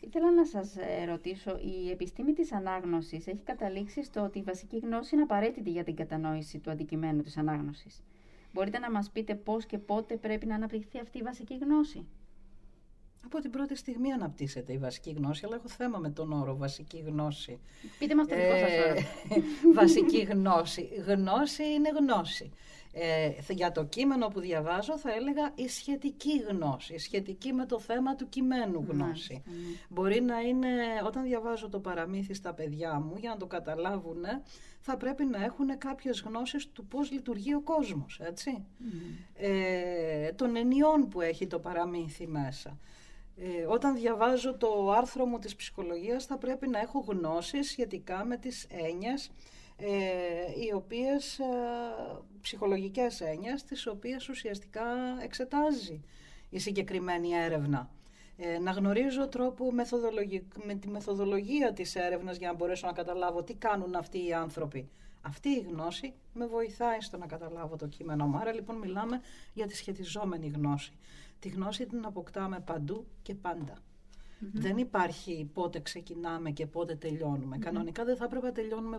[0.00, 4.78] Ήθελα να σας ε, ρωτήσω, η επιστήμη της ανάγνωσης έχει καταλήξει στο ότι η βασική
[4.78, 8.02] γνώση είναι απαραίτητη για την κατανόηση του αντικειμένου της ανάγνωσης.
[8.52, 12.06] Μπορείτε να μας πείτε πώς και πότε πρέπει να αναπτυχθεί αυτή η βασική γνώση;
[13.24, 17.02] Από την πρώτη στιγμή αναπτύσσεται η βασική γνώση, αλλά έχω θέμα με τον όρο βασική
[17.06, 17.60] γνώση.
[17.98, 19.00] Πείτε μας το δικό σας όρο.
[19.80, 20.88] βασική γνώση.
[21.06, 22.52] Γνώση είναι γνώση.
[22.94, 27.78] Ε, για το κείμενο που διαβάζω θα έλεγα η σχετική γνώση, η σχετική με το
[27.78, 29.42] θέμα του κειμένου γνώση.
[29.44, 29.52] Ναι.
[29.88, 30.68] Μπορεί να είναι,
[31.06, 34.24] όταν διαβάζω το παραμύθι στα παιδιά μου, για να το καταλάβουν,
[34.80, 38.64] θα πρέπει να έχουν κάποιες γνώσεις του πώς λειτουργεί ο κόσμος, έτσι.
[39.34, 42.78] Ε, των ενιών που έχει το παραμύθι μέσα.
[43.44, 48.36] Ε, όταν διαβάζω το άρθρο μου της ψυχολογίας θα πρέπει να έχω γνώσεις σχετικά με
[48.36, 49.30] τις έννοιες
[49.76, 49.88] ε,
[50.64, 51.44] οι οποίες, ε,
[52.40, 54.84] ψυχολογικές έννοιες, τις οποίες ουσιαστικά
[55.22, 56.02] εξετάζει
[56.50, 57.90] η συγκεκριμένη έρευνα.
[58.36, 59.72] Ε, να γνωρίζω τρόπο
[60.64, 64.88] με τη μεθοδολογία της έρευνας για να μπορέσω να καταλάβω τι κάνουν αυτοί οι άνθρωποι.
[65.22, 68.36] Αυτή η γνώση με βοηθάει στο να καταλάβω το κείμενο μου.
[68.36, 69.20] Άρα λοιπόν μιλάμε
[69.52, 70.92] για τη σχετιζόμενη γνώση.
[71.42, 73.78] Τη γνώση την αποκτάμε παντού και πάντα.
[74.52, 76.94] Δεν υπάρχει πότε ξεκινάμε και πότε
[77.58, 78.98] Κανονικά δεν θα έπρεπε να τελειώνουμε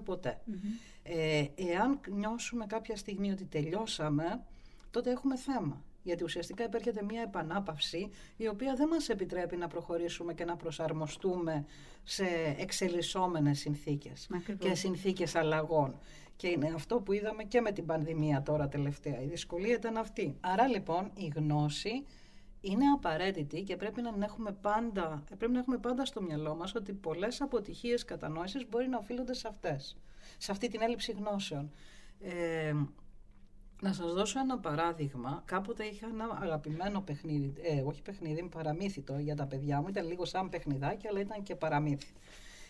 [1.03, 4.43] Ε, εάν νιώσουμε κάποια στιγμή ότι τελειώσαμε,
[4.91, 5.84] τότε έχουμε θέμα.
[6.03, 11.65] Γιατί ουσιαστικά υπέρχεται μια επανάπαυση η οποία δεν μας επιτρέπει να προχωρήσουμε και να προσαρμοστούμε
[12.03, 12.25] σε
[12.58, 14.29] εξελισσόμενες συνθήκες
[14.60, 15.97] και συνθήκες αλλαγών.
[16.36, 19.21] Και είναι αυτό που είδαμε και με την πανδημία τώρα τελευταία.
[19.21, 20.38] Η δυσκολία ήταν αυτή.
[20.39, 22.03] Άρα λοιπόν η γνώση
[22.65, 26.93] είναι απαραίτητη και πρέπει να, έχουμε πάντα, πρέπει να έχουμε πάντα στο μυαλό μας ότι
[26.93, 29.97] πολλές αποτυχίες κατανόησης μπορεί να οφείλονται σε αυτές,
[30.38, 31.71] σε αυτή την έλλειψη γνώσεων.
[32.19, 32.73] Ε,
[33.82, 35.41] να σας δώσω ένα παράδειγμα.
[35.45, 39.88] Κάποτε είχα ένα αγαπημένο παιχνίδι, ε, όχι παιχνίδι, παραμύθι για τα παιδιά μου.
[39.88, 42.13] Ήταν λίγο σαν παιχνιδάκι, αλλά ήταν και παραμύθι.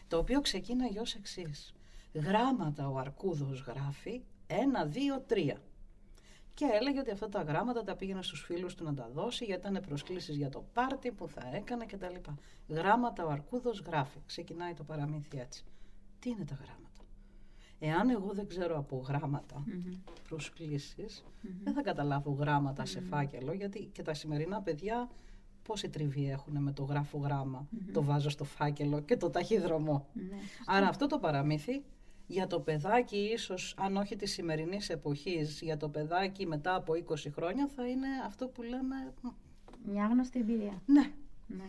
[0.08, 1.74] Το οποίο ξεκίναγε ως εξής.
[2.14, 5.58] Γράμματα ο Αρκούδος γράφει, ένα, δύο, τρία.
[6.54, 9.68] Και έλεγε ότι αυτά τα γράμματα τα πήγαινε στους φίλους του να τα δώσει γιατί
[9.68, 12.16] ήταν προσκλήσεις για το πάρτι που θα έκανε κτλ.
[12.68, 14.20] Γράμματα ο Αρκούδος γράφει.
[14.26, 15.66] Ξεκινάει το παραμύθι έτσι.
[16.20, 17.02] Τι είναι τα γράμματα;
[17.80, 19.64] Εάν εγώ δεν ξέρω από γράμματα
[20.28, 21.24] προσκλησεις
[21.64, 25.10] δεν θα καταλάβω γράμματα σε φάκελο, γιατί και τα σημερινά παιδιά
[25.64, 30.08] πόση τριβή έχουν με το γράφω γράμμα, το βάζω στο φάκελο και το ταχύδρομο.
[30.14, 31.84] Ναι, Άρα αυτό το παραμύθι
[32.28, 37.16] για το παιδάκι ίσως, αν όχι της σημερινής εποχής, για το παιδάκι μετά από 20
[37.34, 39.14] χρόνια θα είναι αυτό που λέμε...
[39.86, 40.82] Μια άγνωστη εμπειρία.
[40.86, 41.12] Ναι.
[41.48, 41.66] ναι.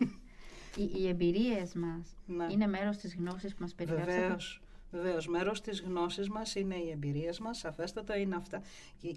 [0.75, 2.47] Οι, οι εμπειρίες μας ναι.
[2.49, 4.21] είναι μέρος της γνώσης που μας περιγράψατε.
[4.21, 4.61] Βεβαίως.
[4.91, 7.57] Βεβαίως, μέρος της γνώσης μας είναι οι εμπειρίες μας.
[7.57, 8.61] Σαφέστατα είναι αυτά.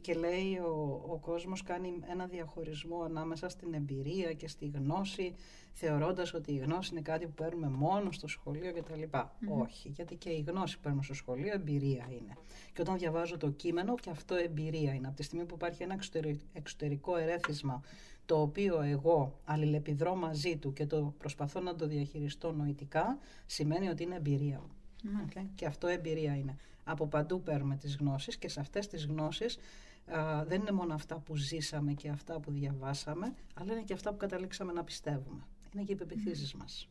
[0.01, 5.35] Και, λέει ο, ο κόσμος κάνει ένα διαχωρισμό ανάμεσα στην εμπειρία και στη γνώση,
[5.79, 9.03] θεωρώντας ότι η γνώση είναι κάτι που παίρνουμε μόνο στο σχολείο κτλ.
[9.11, 9.63] Mm-hmm.
[9.63, 12.37] Όχι, γιατί και η γνώση που παίρνουμε στο σχολείο εμπειρία είναι.
[12.73, 15.07] Και όταν διαβάζω το κείμενο, και αυτό εμπειρία είναι.
[15.07, 15.99] Από τη στιγμή που υπάρχει ένα
[16.53, 17.83] εξωτερικό ερέθισμα
[18.27, 24.03] το οποίο εγώ αλληλεπιδρώ μαζί του και το προσπαθώ να το διαχειριστώ νοητικά, σημαίνει ότι
[24.03, 24.71] είναι εμπειρία μου.
[25.27, 25.47] Okay.
[25.55, 26.57] Και αυτό εμπειρία είναι.
[26.85, 29.59] Από παντού παίρνουμε τις γνώσεις και σε αυτές τις γνώσεις
[30.07, 34.11] α, δεν είναι μόνο αυτά που ζήσαμε και αυτά που διαβάσαμε, αλλά είναι και αυτά
[34.11, 35.43] που καταλήξαμε να πιστεύουμε.
[35.75, 36.59] Είναι και οι πεπιθήσεις mm.
[36.59, 36.89] μας.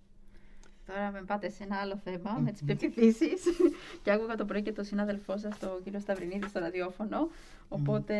[0.88, 3.44] Τώρα με πάτε σε ένα άλλο θέμα, με τις πεπιθήσεις.
[4.04, 7.30] και άκουγα το πρωί και τον συνάδελφό σας, τον κύριο Σταυρινίδη, στο ραδιόφωνο.
[7.70, 8.16] Οπότε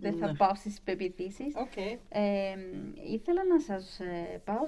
[0.00, 0.34] δεν θα ναι.
[0.34, 1.54] πάω στις πεπιθήσεις.
[1.54, 1.98] Okay.
[2.08, 2.54] Ε,
[3.12, 4.62] ήθελα να σας ε, πάω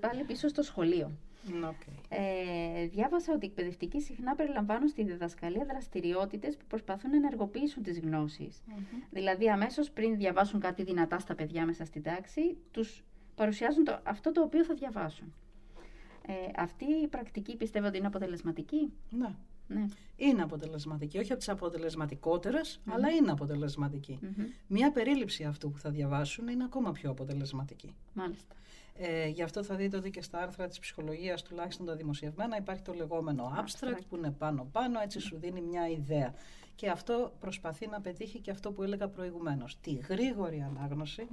[0.00, 1.10] πάλι πίσω στο σχολείο.
[1.48, 1.92] Okay.
[2.08, 8.00] Ε, διάβασα ότι οι εκπαιδευτικοί συχνά περιλαμβάνουν στη διδασκαλία δραστηριότητες που προσπαθούν να ενεργοποιήσουν τις
[8.00, 8.48] γνωσει
[9.10, 13.04] Δηλαδή, αμέσως πριν διαβάσουν κάτι δυνατά στα παιδιά μέσα στην τάξη, τους
[13.40, 15.32] παρουσιάζουν το, αυτό το οποίο θα διαβάσουν.
[16.26, 19.34] Ε, αυτή η πρακτική πιστεύω ότι είναι αποτελεσματική; Ναι.
[19.66, 19.84] ναι.
[20.16, 21.18] Είναι αποτελεσματική.
[21.18, 23.30] Όχι από τις αποτελεσματικότερες, αλλά είναι
[24.66, 27.94] Μία περίληψη αυτού που θα διαβάσουν είναι ακόμα πιο αποτελεσματική.
[28.14, 28.54] Μάλιστα.
[28.96, 32.82] Ε, γι' αυτό θα δείτε ότι και στα άρθρα της ψυχολογίας, τουλάχιστον τα δημοσιευμένα, υπάρχει
[32.82, 36.34] το λεγόμενο abstract, που είναι πάνω-πάνω, έτσι σου δίνει μια ιδέα.
[36.80, 39.80] Και αυτό προσπαθεί να πετύχει και αυτό που έλεγα προηγουμένως.
[39.80, 41.26] Τη γρήγορη ανάγνωση,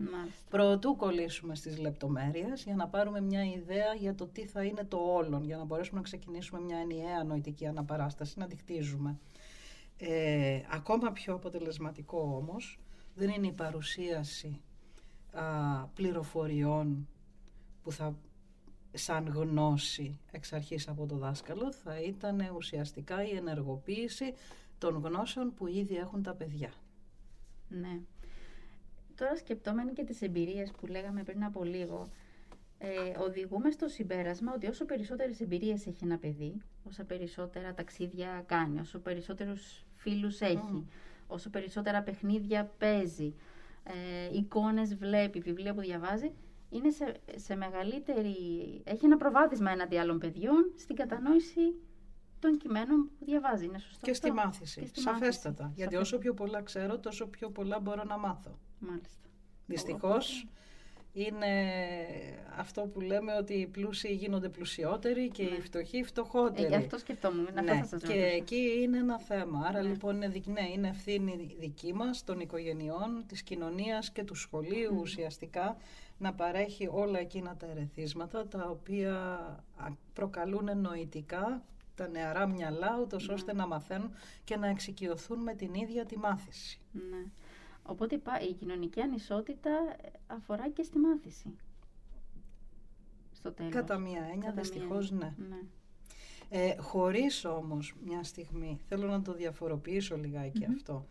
[0.50, 4.98] προτού κολλήσουμε στις λεπτομέρειες, για να πάρουμε μια ιδέα για το τι θα είναι το
[4.98, 9.20] όλον, για να μπορέσουμε να ξεκινήσουμε μια ενιαία νοητική αναπαράσταση, να τη χτίζουμε.
[9.98, 12.80] Ε, ακόμα πιο αποτελεσματικό όμως,
[13.16, 14.62] δεν είναι η παρουσίαση
[15.32, 15.44] α,
[15.94, 17.08] πληροφοριών
[17.84, 18.16] που θα
[18.94, 24.34] σαν γνώση εξ αρχής από το δάσκαλο θα ήταν ουσιαστικά η ενεργοποίηση
[24.78, 26.74] των γνώσεων που ήδη έχουν τα παιδιά.
[27.70, 28.00] Ναι.
[29.16, 32.08] Τώρα σκεπτόμενοι και τις εμπειρίες που λέγαμε πριν από λίγο,
[32.78, 38.80] ε, οδηγούμε στο συμπέρασμα ότι όσο περισσότερες εμπειρίες έχει ένα παιδί, όσα περισσότερα ταξίδια κάνει,
[38.80, 40.88] όσο περισσότερους φίλους έχει,
[41.28, 43.34] όσο περισσότερα παιχνίδια παίζει,
[43.84, 46.32] ε, εικόνες βλέπει, βιβλία που διαβάζει,
[46.70, 48.36] είναι σε, σε μεγαλύτερη...
[48.84, 51.76] έχει ένα προβάδισμα έναντι άλλων παιδιών στην κατανόηση
[52.39, 53.65] των κειμένων που διαβάζει.
[53.65, 55.71] Είναι σωστό και στη μάθηση, και στη σαφέστατα.
[55.76, 58.60] Γιατί όσο πιο πολλά ξέρω, τόσο πιο πολλά μπορώ να μάθω.
[58.80, 59.28] Μάλιστα.
[59.65, 60.47] Δυστυχώς,
[61.13, 61.47] είναι
[62.58, 65.50] αυτό που λέμε ότι οι πλούσιοι γίνονται πλουσιότεροι και ναι.
[65.50, 66.65] οι φτωχοί φτωχότεροι.
[66.65, 67.47] Ε, γι' αυτό σκεφτόμουν.
[67.63, 67.71] Ναι.
[67.71, 69.65] Αυτό σας και εκεί είναι ένα θέμα.
[69.67, 69.89] Άρα ναι.
[69.89, 75.02] λοιπόν είναι, ναι, είναι ευθύνη δική μας, των οικογενειών, της κοινωνίας και του σχολείου mm.
[75.02, 75.78] ουσιαστικά
[76.17, 79.39] να παρέχει όλα εκείνα τα ερεθίσματα τα οποία
[80.13, 81.63] προκαλούν νοητικά
[81.98, 83.34] τα νεαρά μυαλά, ούτως ναι.
[83.34, 84.12] ώστε να μαθαίνουν
[84.44, 86.80] και να εξοικειωθούν με την ίδια τη μάθηση.
[86.92, 87.32] Ναι.
[87.84, 89.70] Οπότε η κοινωνική ανισότητα
[90.28, 91.56] αφορά και στη μάθηση.
[93.32, 93.74] Στο τέλος.
[93.74, 95.34] Κατά μία έννοια, δυστυχώς ναι.
[95.50, 95.60] ναι.
[96.50, 100.16] Ε, χωρίς όμως μια στιγμή, θέλω να το διαφοροποιήσω
[100.76, 101.08] αυτό,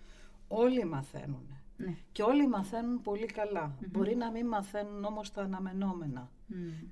[0.49, 1.57] όλοι μαθαίνουν.
[1.77, 1.96] Ναι.
[2.12, 3.27] Και όλοι μαθαίνουν πολύ
[3.90, 6.31] Μπορεί να μην μαθαίνουν όμως τα αναμενόμενα.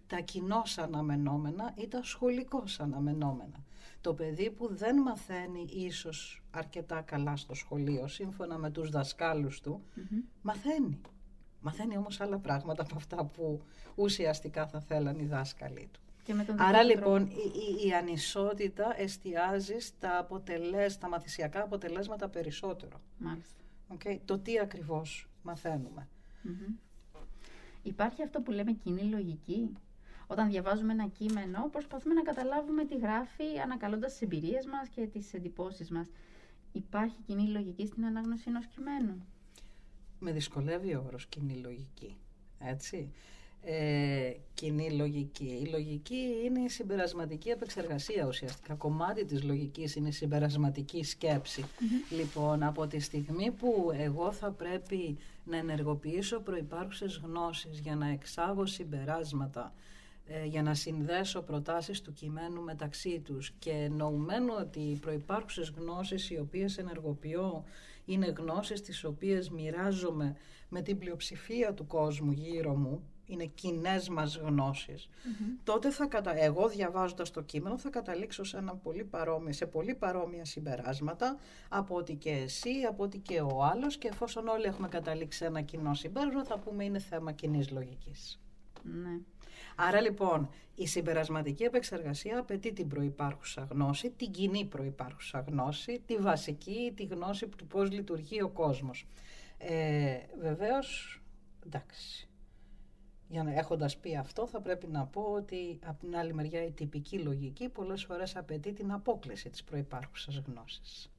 [0.06, 3.63] Τα κοινώς αναμενόμενα ή τα σχολικώς αναμενόμενα.
[4.04, 9.82] Το παιδί που δεν μαθαίνει ίσως αρκετά καλά στο σχολείο, σύμφωνα με τους δασκάλους του,
[10.42, 11.00] μαθαίνει.
[11.60, 13.62] Μαθαίνει όμως άλλα πράγματα από αυτά που
[13.94, 16.00] ουσιαστικά θα θέλαν οι δάσκαλοι του.
[16.56, 23.00] Άρα λοιπόν η, η, ανισότητα εστιάζει στα, αποτελέσματα, στα μαθησιακά αποτελέσματα περισσότερο.
[23.18, 23.60] Μάλιστα.
[23.94, 25.28] Okay; Το τι ακριβώς
[27.82, 29.70] Υπάρχει αυτό που λέμε κοινή λογική;
[30.26, 35.34] Όταν διαβάζουμε ένα κείμενο, προσπαθούμε να καταλάβουμε τι γράφει, ανακαλώντας τις εμπειρίες μας και τις
[35.34, 36.06] εντυπώσεις μας.
[36.72, 39.26] Υπάρχει κοινή λογική στην ανάγνωση ενός κειμένου;
[40.18, 42.16] Με δυσκολεύει ο όρος κοινή λογική.
[42.58, 43.12] Έτσι.
[43.66, 45.60] ε, κοινή λογική.
[45.64, 48.74] Η λογική είναι η συμπερασματική επεξεργασία ουσιαστικά.
[48.74, 51.04] Κομμάτι της λογικής είναι η συμπερασματική
[52.10, 58.66] Λοιπόν, από τη στιγμή που εγώ θα πρέπει να ενεργοποιήσω προϋπάρχουσες γνώσεις για να εξάγω
[58.66, 59.72] συμπεράσματα,
[60.26, 66.30] ε, για να συνδέσω προτάσεις του κειμένου μεταξύ τους και εννοουμένου ότι οι προϋπάρχουσες γνώσεις
[66.30, 67.64] οι οποίες ενεργοποιώ
[68.04, 70.36] είναι γνώσεις τις οποίες μοιράζομαι
[70.68, 75.08] με την πλειοψηφία του κόσμου γύρω μου, είναι κοινές μας γνωσεις
[75.64, 76.42] τότε θα κατα...
[76.42, 81.36] εγώ διαβάζοντας το κείμενο θα καταλήξω σε, ένα πολύ παρόμοιο, σε πολύ παρόμοια συμπεράσματα
[81.68, 85.44] από ότι και εσύ, από ότι και ο άλλος και εφόσον όλοι έχουμε καταλήξει σε
[85.44, 88.40] ένα κοινό συμπέρασμα θα πούμε είναι θέμα κοινής λογικής.
[88.82, 89.20] Ναι.
[89.76, 96.92] Άρα λοιπόν η συμπερασματική επεξεργασία απαιτεί την προϋπάρχουσα γνώση, την κοινή προϋπάρχουσα γνώση, τη βασική,
[96.96, 99.06] τη γνώση του πώς λειτουργεί ο κόσμος.
[99.58, 101.20] Ε, βεβαίως,
[101.66, 102.28] εντάξει,
[103.28, 106.70] για να έχοντας πει αυτό θα πρέπει να πω ότι από την άλλη μεριά η
[106.70, 111.10] τυπική λογική πολλές φορές απαιτεί την απόκληση της προϋπάρχουσας γνώσης.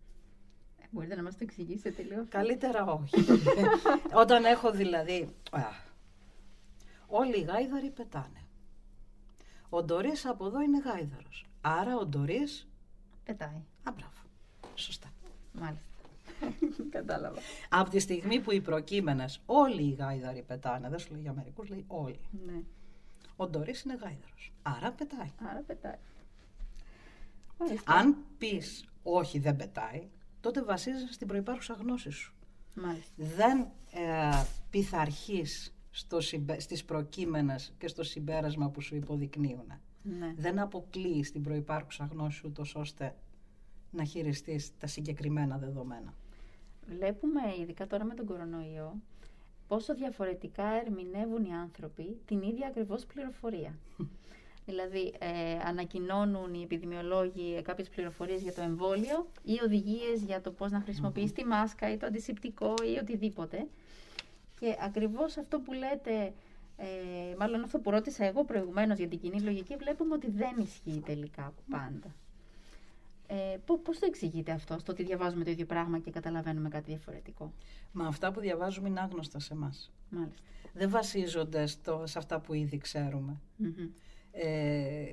[0.81, 2.25] Ε, μπορείτε να μας το εξηγήσετε λίγο.
[2.29, 3.15] Καλύτερα όχι.
[4.23, 5.29] Όταν έχω δηλαδή...
[7.05, 8.45] Α, όλοι οι γάιδαροι πετάνε.
[9.69, 11.45] Ο Ντορίς από εδώ είναι γάιδαρος.
[11.61, 12.67] Άρα ο Ντορίς...
[13.23, 13.63] Πετάει.
[13.83, 14.21] Α, μπράβο.
[14.75, 15.13] Σωστά.
[15.51, 15.89] Μάλιστα.
[16.97, 17.39] Κατάλαβα.
[17.69, 21.69] Από τη στιγμή που οι προκείμενες, όλοι οι γάιδαροι πετάνε, δεν σου λέει για μερικούς,
[21.69, 22.19] λέει όλοι.
[22.45, 22.61] Ναι.
[23.35, 24.53] Ο Ντορί είναι γάιδαρος.
[24.61, 25.31] Άρα πετάει.
[25.49, 25.97] Άρα πετάει.
[27.85, 30.09] Αν πεις όχι, δεν πετάει,
[30.41, 32.33] τότε βασίζεσαι στην προπάρχουσα γνώση σου.
[32.75, 33.13] Μάλιστα.
[33.15, 33.59] Δεν
[33.91, 34.43] ε,
[36.07, 39.67] πειθαρχεί στις προκείμενες και στο συμπέρασμα που σου υποδεικνύουν.
[40.03, 40.33] Ναι.
[40.37, 43.15] Δεν αποκλείεις την προϋπάρχουσα γνώση σου τόσο ώστε
[43.91, 46.13] να χειριστείς τα συγκεκριμένα δεδομένα.
[46.87, 48.95] Βλέπουμε, ειδικά τώρα με τον κορονοϊό,
[49.67, 53.79] πόσο διαφορετικά ερμηνεύουν οι άνθρωποι την ίδια ακριβώς πληροφορία.
[54.65, 60.71] δηλαδή, ε, ανακοινώνουν οι επιδημιολόγοι κάποιες πληροφορίες για το εμβόλιο ή οδηγίες για το πώς
[60.71, 63.67] να χρησιμοποιείς τη μάσκα ή το αντισηπτικό ή οτιδήποτε.
[64.59, 66.33] Και ακριβώς αυτό που λέτε,
[66.77, 71.01] ε, μάλλον αυτό που ρώτησα εγώ προηγουμένως για την κοινή λογική, βλέπουμε ότι δεν ισχύει
[71.05, 72.15] τελικά πάντα.
[73.27, 77.53] Ε, πώς το εξηγείτε αυτό, στο ότι διαβάζουμε το ίδιο πράγμα και καταλαβαίνουμε κάτι διαφορετικό;
[77.91, 79.91] Μα αυτά που διαβάζουμε είναι άγνωστα σε εμάς.
[80.09, 80.41] Μάλιστα.
[80.73, 82.81] Δεν βασίζονται στο, σε αυτά που ήδη
[84.31, 85.05] Ε,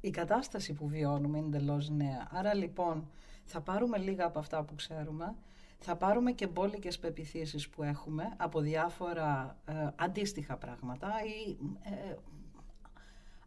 [0.00, 2.28] η κατάσταση που βιώνουμε είναι εντελώς νέα.
[2.30, 3.08] Άρα λοιπόν
[3.44, 5.34] θα πάρουμε λίγα από αυτά που ξέρουμε,
[5.78, 12.14] θα πάρουμε και μπόλικες πεπιθήσεις που έχουμε από διάφορα ε, αντίστοιχα πράγματα ή ε,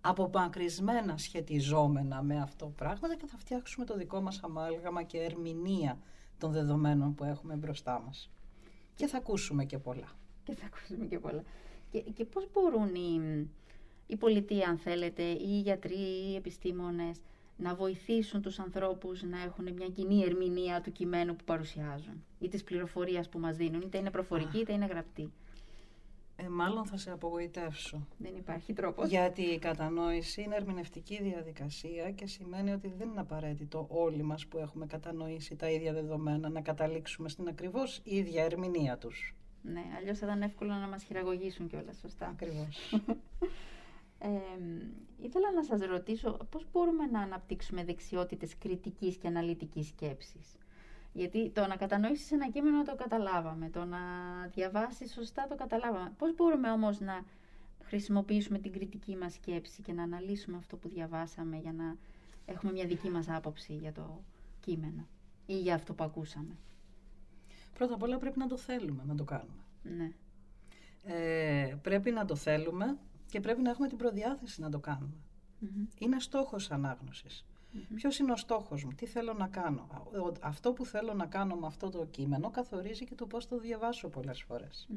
[0.02, 6.00] απομακρυσμένα σχετιζόμενα με αυτό πράγματα και θα φτιάξουμε το δικό μας αμάλγαμα και ερμηνεία
[6.38, 8.30] των δεδομένων που έχουμε μπροστά μας.
[8.96, 10.12] Και θα ακούσουμε και πολλά.
[10.44, 11.44] Και θα ακούσουμε και πολλά.
[11.90, 13.48] Και, και πώς μπορούν οι,
[14.08, 17.22] η πολιτεία, αν θέλετε, ή οι γιατροί, ή οι επιστήμονες
[17.62, 22.64] να βοηθήσουν τους ανθρώπους να έχουν μια κοινή ερμηνεία του κειμένου που παρουσιάζουν ή της
[22.64, 25.32] πληροφορίας που μας δίνουν, είτε είναι προφορική είτε είναι γραπτή.
[26.36, 28.08] Ε, μάλλον θα σε απογοητεύσω.
[28.18, 29.10] Δεν υπάρχει τρόπος.
[29.10, 34.58] Γιατί η ερμηνευτική είναι ερμηνευτική διαδικασία και σημαίνει ότι δεν είναι απαραίτητο όλοι μας που
[34.58, 39.36] έχουμε κατανοήσει τα ίδια δεδομένα να καταλήξουμε στην ακριβώς ίδια ερμηνεία τους.
[39.62, 42.28] Ναι, αλλιώς θα ήταν εύκολο να μας χειραγωγήσουν κιόλας, σωστά.
[42.28, 42.78] Ακριβώς.
[44.24, 44.30] ε,
[45.22, 50.56] ήθελα να σας ρωτήσω πώς μπορούμε να αναπτύξουμε δεξιότητες κριτικής και αναλυτικής σκέψης;
[51.14, 54.00] Γιατί το να κατανοήσει ένα κείμενο το καταλάβαμε, το να
[54.54, 56.14] διαβάσεις σωστά το καταλάβαμε.
[56.18, 57.26] Πώς μπορούμε όμως να
[57.84, 61.96] χρησιμοποιήσουμε την κριτική μας σκέψη και να αναλύσουμε αυτό που διαβάσαμε για να
[62.46, 64.22] έχουμε μια δική μας άποψη για το
[64.60, 65.08] κείμενο
[65.46, 66.56] ή για αυτό που ακούσαμε;
[67.74, 69.64] Πρώτα απ' όλα πρέπει να το θέλουμε να το κάνουμε.
[69.84, 70.12] Ναι.
[71.04, 72.98] Ε, πρέπει να το θέλουμε
[73.32, 75.16] και πρέπει να έχουμε την προδιάθεση να το κανουμε
[75.98, 77.46] Είναι στόχος ανάγνωσης.
[77.46, 77.96] Mm-hmm.
[77.96, 79.88] Ποιος είναι ο στόχος μου, τι θέλω να κάνω;
[80.42, 84.10] Αυτό που θέλω να κάνω με αυτό το κείμενο καθορίζει και το πώς το διαβάσω
[84.10, 84.88] πολλές φορές.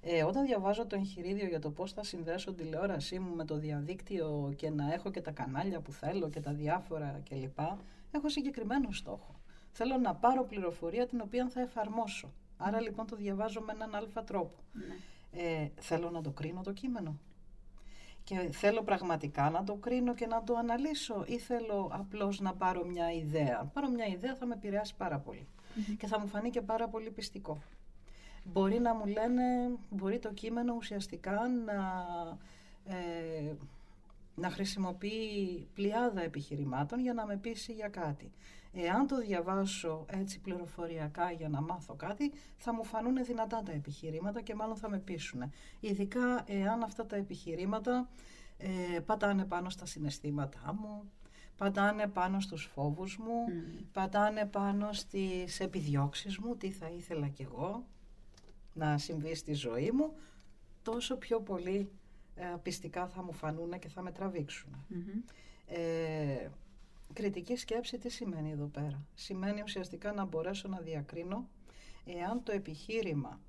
[0.00, 3.56] Ε, όταν διαβάζω το εγχειρίδιο για το πώς θα συνδέσω τη τηλεόρασή μου με το
[3.58, 7.58] διαδίκτυο και να έχω και τα κανάλια που θέλω και τα διάφορα κλπ.
[8.10, 9.34] Έχω συγκεκριμένο στόχο.
[9.70, 12.32] Θέλω να πάρω πληροφορία την οποία θα εφαρμόσω.
[12.56, 14.56] Άρα λοιπόν το διαβάζω με έναν αλφα τρόπο.
[14.72, 14.96] Ναι.
[15.42, 17.18] Ε, θέλω να το κρίνω το κείμενο
[18.24, 22.84] και θέλω πραγματικά να το κρίνω και να το αναλύσω ή θέλω απλώς να πάρω
[22.84, 23.58] μια ιδέα.
[23.60, 25.22] Αν πάρω μια ιδέα θα με επηρεάσει πάρα
[25.98, 27.62] και θα μου φανεί και πάρα πολύ πιστικό.
[28.44, 29.42] Μπορεί να μου λένε,
[29.90, 32.06] μπορεί το κείμενο ουσιαστικά να,
[32.84, 33.54] ε,
[34.34, 38.32] να χρησιμοποιεί πλειάδα επιχειρημάτων για να με πείσει για κάτι.
[38.76, 44.40] Εάν το διαβάσω έτσι πληροφοριακά για να μάθω κάτι, θα μου φανούν δυνατά τα επιχειρήματα
[44.42, 45.52] και μάλλον θα με πείσουν.
[45.80, 48.08] Ειδικά εάν αυτά τα επιχειρήματα
[48.58, 51.10] ε, πατάνε πάνω στα συναισθήματά μου,
[51.56, 53.84] πατάνε πάνω στους φόβους μου, mm.
[53.92, 57.84] πατάνε πάνω στις επιδιώξεις μου, τι θα ήθελα κι εγώ
[58.72, 60.12] να συμβεί στη ζωή μου,
[60.82, 61.90] τόσο πιο πολύ
[62.34, 64.86] ε, πιστικά θα μου φανούν και θα με τραβήξουν.
[65.66, 66.48] Ε,
[67.14, 71.48] κριτική σκέψη τι σημαίνει εδώ πέρα; Σημαίνει ουσιαστικά να μπορέσω να διακρίνω
[72.04, 73.40] εάν το επιχείρημα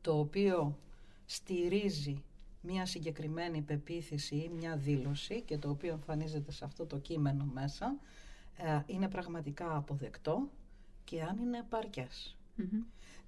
[0.00, 0.78] το οποίο
[1.24, 2.22] στηρίζει
[2.60, 7.96] μια συγκεκριμένη πεποίθηση ή μια δήλωση και το οποίο εμφανίζεται σε αυτό το κείμενο μέσα
[8.56, 10.48] ε, είναι πραγματικά αποδεκτό
[11.04, 11.66] και αν είναι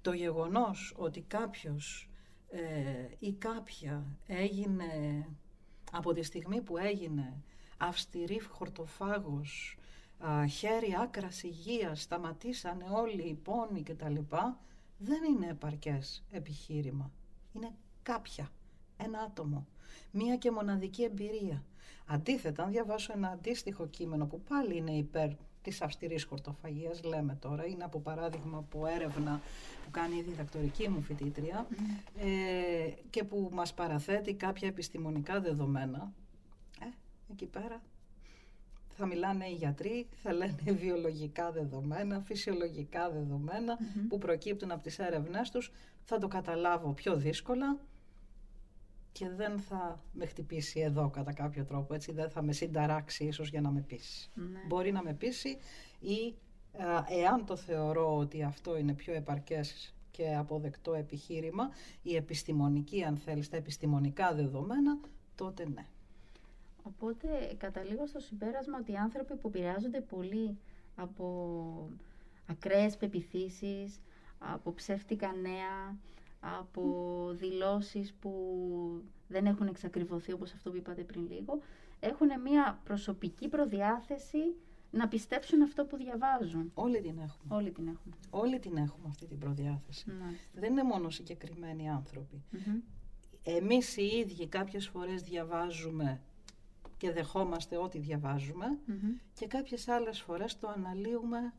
[0.01, 2.09] Το γεγονός ότι κάποιος
[2.49, 2.61] ε,
[3.19, 4.85] ή κάποια έγινε
[5.91, 7.43] από τη στιγμή που έγινε
[7.77, 9.77] αυστηρή χορτοφάγος,
[10.19, 14.15] α, χέρι άκρας υγείας, σταματήσανε όλοι οι πόνοι κτλ.
[14.97, 17.11] Δεν είναι επαρκές επιχείρημα.
[17.53, 17.71] Είναι
[18.03, 18.51] κάποια
[18.97, 19.67] ένα άτομο,
[20.11, 21.63] μία και μοναδική εμπειρία.
[22.05, 25.29] Αντίθετα, αν διαβάσω ένα αντίστοιχο κείμενο που πάλι είναι υπέρ
[25.61, 29.41] της αυστηρής χορτοφαγίας, λέμε τώρα, είναι από παράδειγμα από έρευνα
[29.83, 31.67] που κάνει η διδακτορική μου φοιτήτρια
[32.17, 36.24] ε, και που μας παραθέτει κάποια επιστημονικά δεδομένα, ε,
[37.31, 37.81] εκεί πέρα
[38.97, 43.11] θα μιλάνε οι γιατροί, θα λένε βιολογικά δεδομένα, φυσιολογικά
[44.09, 45.71] που προκύπτουν από τις έρευνές τους,
[46.03, 47.79] θα το καταλάβω πιο δύσκολα,
[49.17, 53.49] και δεν θα με χτυπήσει εδώ κατά κάποιο τρόπο, έτσι δεν θα με συνταράξει ίσως
[53.49, 54.29] για να με πείσει.
[54.33, 54.59] Ναι.
[54.67, 55.57] Μπορεί να με πείσει
[55.99, 56.35] ή
[57.09, 61.69] εάν το θεωρώ ότι αυτό είναι πιο επαρκές και αποδεκτό επιχείρημα,
[62.01, 64.99] η επιστημονική αν θέλεις, τα επιστημονικά δεδομένα,
[65.35, 65.85] τότε ναι.
[66.87, 70.57] Οπότε καταλήγω στο συμπέρασμα ότι οι άνθρωποι που επηρεάζονται πολύ
[70.95, 71.89] από
[72.45, 74.01] ακραίες πεπιθήσεις,
[74.39, 75.97] από ψεύτικα νέα,
[76.39, 76.83] από
[77.33, 78.31] δηλώσεις που
[79.27, 81.59] δεν έχουν εξακριβωθεί όπως αυτό που είπατε πριν λίγο,
[81.99, 84.55] έχουν μια προσωπική προδιάθεση
[84.91, 86.71] να πιστέψουν αυτό που διαβάζουν.
[86.73, 87.55] Όλοι την έχουμε.
[87.55, 88.15] Όλοι την έχουμε.
[88.29, 90.05] Όλοι την έχουμε αυτή την προδιάθεση.
[90.53, 92.43] Δεν είναι μόνο συγκεκριμένοι άνθρωποι.
[93.43, 96.21] Εμείς οι ίδιοι κάποιες φορές διαβάζουμε
[97.05, 97.99] και δεχόμαστε ό,τι
[99.33, 101.53] και κάποιες άλλες φορές το αναλύουμε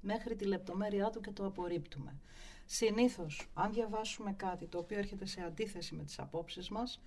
[0.00, 2.20] μέχρι τη λεπτομέρειά του και το απορρίπτουμε.
[2.64, 7.00] Συνήθως, αν διαβάσουμε κάτι το οποίο έρχεται σε αντίθεση με τις απόψεις μας,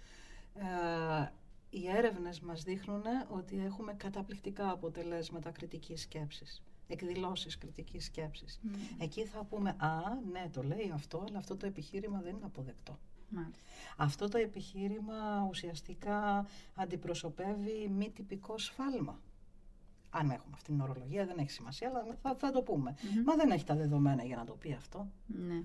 [0.53, 1.32] ε,
[1.69, 8.60] οι έρευνες μας δείχνουν ότι έχουμε καταπληκτικά αποτελέσματα κριτικής σκέψης εκδηλώσεις κριτικής σκέψης.
[8.63, 8.75] Mm.
[8.99, 9.99] Εκεί θα πούμε, α,
[10.32, 12.99] ναι, το λέει αυτό, αλλά αυτό το επιχείρημα δεν είναι αποδεκτό.
[13.97, 19.19] Αυτό το επιχείρημα ουσιαστικά αντιπροσωπεύει μη τυπικό σφάλμα.
[20.09, 22.95] Αν έχουμε αυτή την ορολογία δεν έχει σημασία, αλλά θα, θα το πούμε.
[23.25, 25.07] Μα δεν έχει τα δεδομένα για να το πει αυτό.
[25.27, 25.63] Ναι.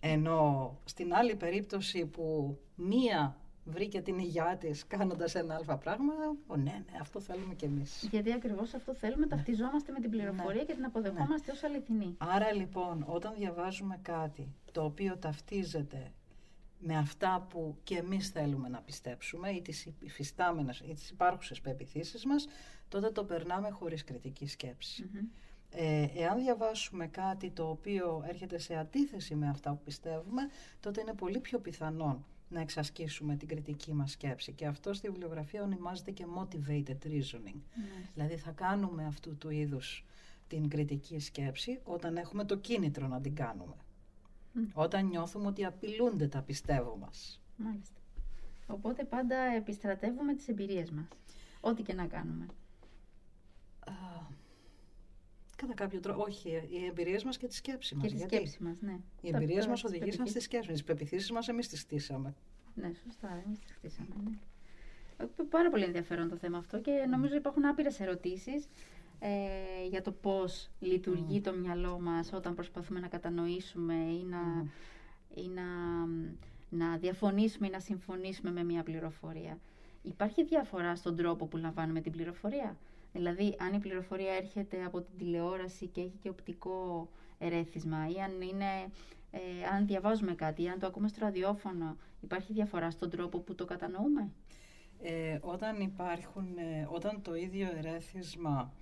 [0.00, 6.12] Ενώ στην άλλη περίπτωση που μία βρήκε την υγειά της κάνοντας ένα αλφα πράγμα,
[6.46, 8.08] ο, ναι, ναι, αυτό θέλουμε κι εμείς.
[8.10, 9.26] Γιατί ακριβώς αυτό θέλουμε, ναι.
[9.26, 10.64] ταυτιζόμαστε με την πληροφορία ναι.
[10.64, 11.56] και την αποδεχόμαστε ναι.
[11.56, 12.14] ως αληθινή.
[12.18, 16.12] Άρα λοιπόν, όταν διαβάζουμε κάτι το οποίο ταυτίζεται
[16.80, 22.24] με αυτά που και εμείς θέλουμε να πιστέψουμε ή τις υφιστάμενες ή τις υπάρχουσες πεπιθήσεις
[22.24, 22.46] μας,
[22.88, 24.48] τότε το περνάμε χωρίς κριτική
[25.72, 30.42] Ε, εάν διαβάσουμε κάτι το οποίο έρχεται σε αντίθεση με αυτά που πιστεύουμε,
[30.80, 34.52] τότε είναι πολύ πιο πιθανό να εξασκήσουμε την κριτική μας σκέψη.
[34.52, 37.60] Και αυτό στη βιβλιογραφία ονειμάζεται και motivated reasoning.
[38.14, 40.04] Δηλαδή θα κάνουμε αυτού του είδους
[40.48, 43.74] την κριτική σκέψη όταν έχουμε το κίνητρο να την κάνουμε.
[44.72, 47.42] Όταν νιώθουμε ότι απειλούνται τα πιστεύω μας.
[47.56, 48.00] Μάλιστα.
[48.66, 51.08] Οπότε πάντα επιστρατεύουμε τις εμπειρίες μας.
[51.60, 52.46] Ό,τι και να κάνουμε.
[53.80, 53.92] Α,
[55.56, 58.06] κατά κάποιο τρόπο, όχι, οι εμπειρίες μας και τη σκέψη μας.
[58.06, 58.98] Και τη σκέψη μας, ναι.
[59.20, 60.74] Οι εμπειρίες μας οδηγήσαν στη σκέψη μα.
[60.74, 62.34] Τις πεπιθήσεις μας εμείς τις στήσαμε.
[62.74, 64.08] Ναι, σωστά, εμείς τις χτίσαμε.
[64.24, 64.38] Ναι.
[65.16, 68.68] Ε, πάρα πολύ ενδιαφέρον το θέμα αυτό και νομίζω υπάρχουν άπειρες ερωτήσεις
[69.22, 74.66] ε, για το πώς λειτουργεί το μυαλό μας όταν προσπαθούμε να κατανοήσουμε ή να,
[75.34, 75.62] ή να,
[76.68, 79.58] να διαφωνήσουμε ή να συμφωνήσουμε με μια πληροφορία.
[80.02, 82.76] Υπάρχει διαφορά στον τρόπο που λαμβάνουμε την πληροφορία;
[83.12, 88.40] Δηλαδή, αν η πληροφορία έρχεται από την τηλεόραση και έχει και οπτικό ερέθισμα ή αν,
[88.40, 88.90] είναι,
[89.30, 89.40] ε,
[89.74, 93.64] αν διαβάζουμε κάτι ή αν το ακούμε στο ραδιόφωνο, υπάρχει διαφορά στον τρόπο που το
[93.64, 94.30] κατανοούμε;
[95.02, 98.72] Ε, όταν υπάρχουν, ε, όταν το ίδιο ερέθισμα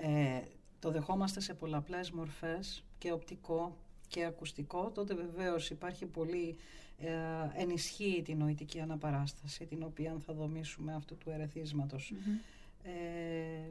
[0.00, 0.42] ε,
[0.78, 3.76] το δεχόμαστε σε πολλαπλές μορφές και οπτικό
[4.08, 6.56] και και ακουστικό, τότε βεβαίως υπάρχει πολύ
[6.98, 7.12] ε,
[7.54, 12.12] ενισχύει την νοητική αναπαράσταση, την οποία θα δομήσουμε αυτού του ερεθίσματος.
[12.82, 13.70] Ε,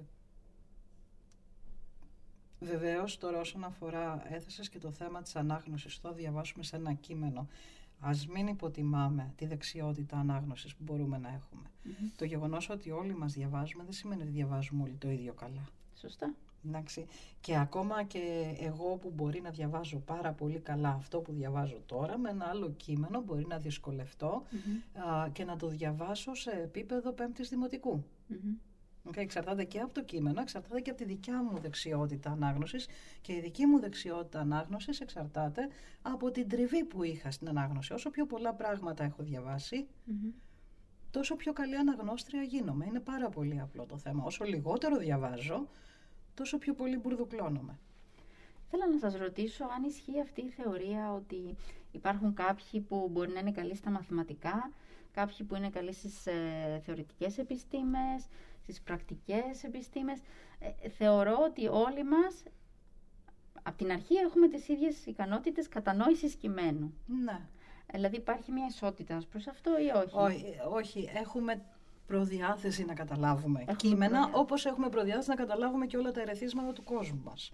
[2.59, 7.47] βεβαίως, τώρα όσον αφορά, έθεσες και το θέμα της ανάγνωσης, το διαβάσουμε σε ένα κείμενο.
[7.99, 11.69] Ας μην υποτιμάμε τη δεξιότητα ανάγνωσης που μπορούμε να εχουμε
[12.15, 15.69] Το γεγονός ότι όλοι μας διαβάζουμε δεν σημαίνει ότι διαβάζουμε όλοι το ίδιο καλά.
[15.99, 16.33] Σωστά.
[16.67, 17.05] Εντάξει.
[17.39, 22.17] Και ακόμα και εγώ που μπορεί να διαβάζω πάρα πολύ καλά αυτό που διαβάζω τώρα,
[22.17, 24.43] με ένα άλλο κείμενο μπορεί να δυσκολευτώ
[25.31, 28.03] και να το διαβάσω σε επίπεδο πέμπτης δημοτικού.
[29.09, 32.87] Okay, εξαρτάται και από το κείμενο, εξαρτάται και από τη δικιά μου δεξιότητα ανάγνωσης
[33.21, 35.67] και η δική μου δεξιότητα ανάγνωσης εξαρτάται
[36.01, 37.93] από την τριβή που είχα στην ανάγνωση.
[37.93, 39.23] Όσο πιο πολλά πράγματα έχω
[41.11, 42.85] τόσο πιο καλή αναγνώστρια γίνομαι.
[42.85, 44.23] Είναι πάρα πολύ απλό το θέμα.
[44.23, 45.67] Όσο λιγότερο διαβάζω,
[46.37, 47.79] τόσο πιο πολύ μπουρδουκλώνομαι.
[48.69, 51.55] Θέλω να σας ρωτήσω αν ισχύει αυτή η θεωρία ότι
[51.91, 54.71] υπάρχουν κάποιοι που μπορεί να είναι καλοί στα μαθηματικά,
[55.11, 58.27] κάποιοι που είναι καλοί στις ε, θεωρητικές επιστήμες,
[58.61, 60.19] στις πρακτικές επιστήμες.
[60.59, 62.43] Ε, θεωρώ ότι όλοι μας
[63.63, 66.93] από την αρχή έχουμε τις ίδιες ικανότητες κατανόησης κειμένου.
[67.05, 67.39] Ναι.
[67.93, 71.09] Δηλαδή υπάρχει μια ισότητα προς αυτό ή όχι; Όχι, όχι.
[71.13, 71.65] έχουμε
[72.07, 74.39] προδιάθεση να καταλάβουμε έχουμε κείμενα, προδιάθεση.
[74.39, 77.51] όπως έχουμε προδιάθεση να καταλάβουμε και όλα τα ερεθίσματα του κόσμου μας.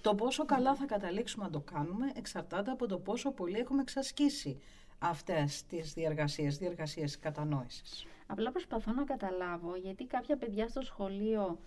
[0.00, 4.60] Το πόσο καλά θα καταλήξουμε να το κάνουμε εξαρτάται από το πόσο πολύ έχουμε εξασκήσει
[4.98, 8.06] αυτές τις διεργασίες, διεργασίες κατανόησης.
[8.26, 11.58] Απλά προσπαθώ να καταλάβω γιατί κάποια παιδιά στο σχολείο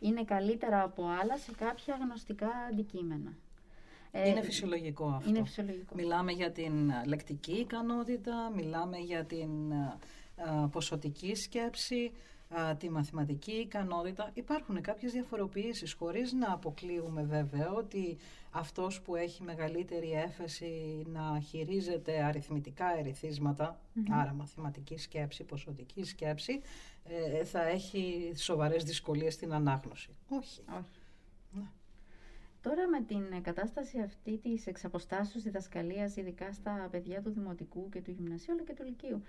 [0.00, 3.32] είναι καλύτερα από άλλα σε κάποια γνωστικά αντικείμενα.
[4.10, 5.28] Ε, είναι φυσιολογικό αυτό.
[5.28, 5.94] Είναι φυσιολογικό.
[5.94, 9.96] Μιλάμε για την λεκτική ικανότητα, μιλάμε για την ε, ε,
[10.70, 12.12] ποσοτική σκέψη,
[12.78, 14.30] τη μαθηματική ικανότητα.
[14.34, 18.16] Υπάρχουν κάποιες διαφοροποιήσεις, χωρίς να αποκλείουμε βέβαια ότι
[18.50, 22.86] αυτός που έχει μεγαλύτερη έφεση να χειρίζεται αριθμητικά
[24.10, 26.60] άρα μαθηματική σκέψη, ποσοτική σκέψη,
[27.04, 30.10] ε, θα έχει σοβαρές δυσκολίες στην ανάγνωση.
[30.28, 30.60] Όχι.
[30.68, 31.00] Όχι.
[31.50, 31.70] Ναι.
[32.60, 38.10] Τώρα με την κατάσταση αυτή της εξαποστάσεως διδασκαλίας, ειδικά στα παιδιά του Δημοτικού και του
[38.10, 39.22] Γυμνασίου, αλλά και του Λυκείου,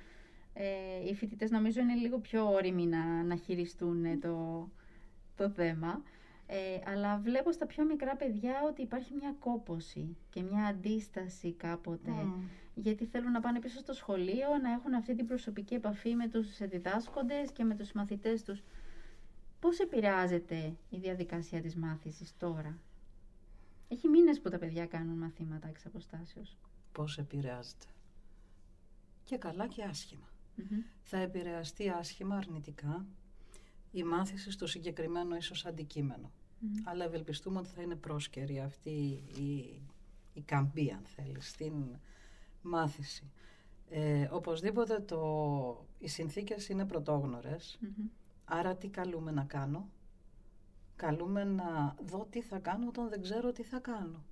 [0.58, 4.68] ε, οι φοιτητές νομίζω είναι λίγο πιο όριμοι να, να χειριστούν ε, το,
[5.36, 6.02] το θέμα.
[6.48, 12.12] Ε, αλλά βλέπω στα πιο μικρά παιδιά ότι υπάρχει μια κόποση και μια αντίσταση κάποτε.
[12.76, 16.58] Γιατί θέλουν να πάνε πίσω στο σχολείο, να έχουν αυτή την προσωπική επαφή με τους
[16.58, 18.64] διδάσκοντες και με τους μαθητές τους.
[19.60, 22.78] Πώς επηρεάζεται η διαδικασία της μάθησης τώρα;
[23.88, 26.58] Έχει μήνες που τα παιδιά κάνουν μαθήματα εξ αποστάσεως.
[26.92, 27.86] Πώς επηρεάζεται;
[29.24, 30.34] Και καλά και άσχημα
[31.02, 33.06] θα επηρεαστεί άσχημα, αρνητικά,
[33.92, 35.66] η μάθηση στο συγκεκριμένο ίσως
[36.84, 39.82] Αλλά ευελπιστούμε ότι θα είναι πρόσκαιρη αυτή η,
[40.34, 41.74] η καμπή, αν θέλεις, στην
[42.62, 43.32] μάθηση.
[43.90, 46.86] Ε, οπωσδήποτε το, οι συνθήκες είναι
[48.46, 49.90] άρα τι καλούμε να κάνω;
[50.96, 54.24] Καλούμε να δω τι θα κάνω όταν δεν ξέρω τι θα κάνω.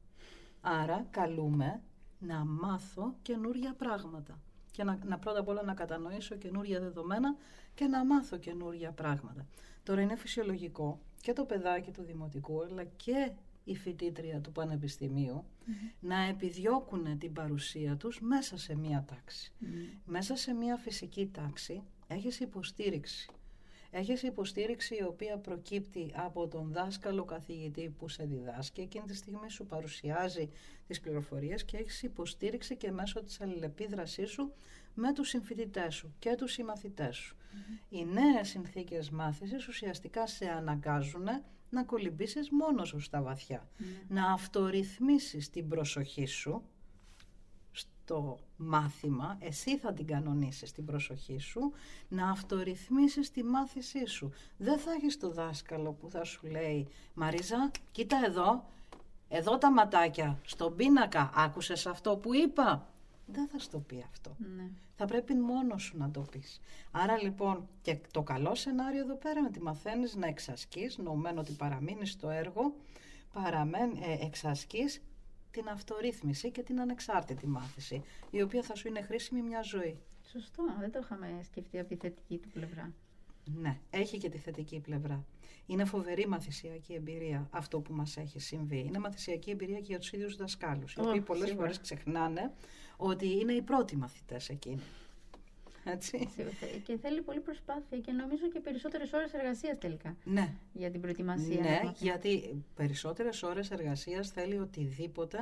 [0.62, 1.82] Άρα καλούμε
[2.20, 4.42] να μάθω καινούρια πράγματα
[4.74, 7.36] και να, να πρώτα απ' όλα να κατανοήσω καινούρια δεδομένα
[7.74, 9.48] και να μάθω καινούρια πράγματα.
[9.84, 13.32] Τώρα είναι φυσιολογικό και το παιδάκι του δημοτικού αλλά και
[13.64, 15.46] η φοιτήτρια του πανεπιστημιου
[16.00, 19.54] να επιδιώκουν την παρουσία τους μέσα σε μία τάξη.
[20.06, 23.30] Μέσα σε μία φυσική τάξη έχεις υποστήριξη
[23.96, 28.82] Έχεις υποστήριξη η οποία προκύπτει από τον δάσκαλο καθηγητή που σε διδάσκει.
[28.82, 30.50] Εκείνη τη στιγμή σου παρουσιάζει
[30.88, 34.54] τις πληροφορίες και έχεις υποστήριξη και μέσω της αλληλεπίδρασής σου
[34.94, 37.36] με τους συμφοιτητές σου και τους συμμαθητές σου.
[37.90, 41.28] Οι νέες συνθήκες μάθησης ουσιαστικά σε αναγκάζουν
[41.70, 43.68] να κολυμπήσεις μόνο σου στα βαθιά.
[44.08, 46.64] Να αυτορυθμίσεις την προσοχή σου
[48.06, 51.72] το μάθημα, εσύ θα την κανονίσεις την προσοχή σου,
[52.08, 54.32] να αυτορυθμίσεις τη μάθησή σου.
[54.58, 58.66] Δεν θα έχεις το δάσκαλο που θα σου λέει «Μαρίζα, κοίτα εδώ,
[59.28, 62.88] εδώ τα ματάκια, στον πίνακα, άκουσες αυτό που είπα»
[63.26, 64.36] δεν θα στο πει αυτό.
[64.56, 64.70] Ναι.
[64.96, 66.60] Θα πρέπει μόνος σου να το πεις.
[66.92, 71.52] Άρα λοιπόν και το καλό σενάριο εδώ πέρα είναι ότι μαθαίνεις να εξασκείς, νομμένο ότι
[71.52, 72.76] παραμείνεις στο έργο,
[73.34, 75.02] παραμέν, ε, εξασκείς
[75.54, 79.98] την αυτορύθμιση και την ανεξάρτητη μάθηση, η οποία θα σου είναι χρήσιμη μια ζωή.
[80.32, 82.94] Σωστό, δεν το είχαμε σκεφτεί από τη θετική του πλευρά.
[83.46, 85.26] Ναι, έχει και τη θετική πλευρά.
[85.66, 88.80] Είναι φοβερή μαθησιακή εμπειρία αυτό που μας έχει συμβεί.
[88.80, 92.54] Είναι μαθησιακή εμπειρία και για τους ίδιους δασκάλους, οι οποίοι πολλές φορές ξεχνάνε
[92.98, 94.82] ότι είναι οι πρώτοι μαθητές εκείνοι.
[95.84, 96.30] Έτσι.
[96.84, 100.16] Και θέλει πολύ προσπάθεια και νομίζω και περισσότερες ώρες εργασίας τελικά.
[100.24, 100.54] Ναι.
[100.74, 101.62] Για την προετοιμασία.
[101.62, 105.38] Ναι, γιατί περισσότερες ώρες εργασίας θέλει οτιδήποτε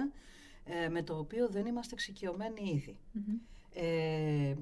[0.65, 2.97] ε, με το οποίο δεν είμαστε εξοικειωμένοι
[3.73, 4.55] Ε,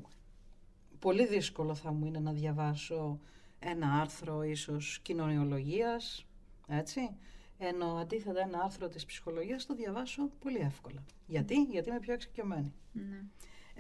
[1.00, 3.20] πολύ δύσκολο θα μου είναι να διαβάσω
[3.60, 6.26] ένα άρθρο ίσως κοινωνιολογίας,
[6.68, 7.10] έτσι,
[7.58, 11.04] ενώ αντίθετα ένα άρθρο της ψυχολογίας το διαβάσω πολύ εύκολα.
[11.28, 12.74] Γιατί, Γιατί είμαι πιο εξοικειωμένη.
[12.92, 13.24] Ναι.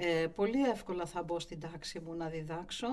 [0.01, 2.87] Ε, πολύ εύκολα θα μπω στην τάξη μου να διδάξω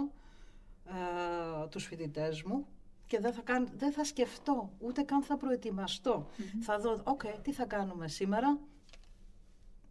[0.84, 2.66] ε, τους φοιτητές μου
[3.06, 6.26] και δεν θα, καν, δεν θα σκεφτώ, ούτε καν θα προετοιμαστώ
[6.62, 8.58] Θα δω, οκ, τι θα κάνουμε σήμερα,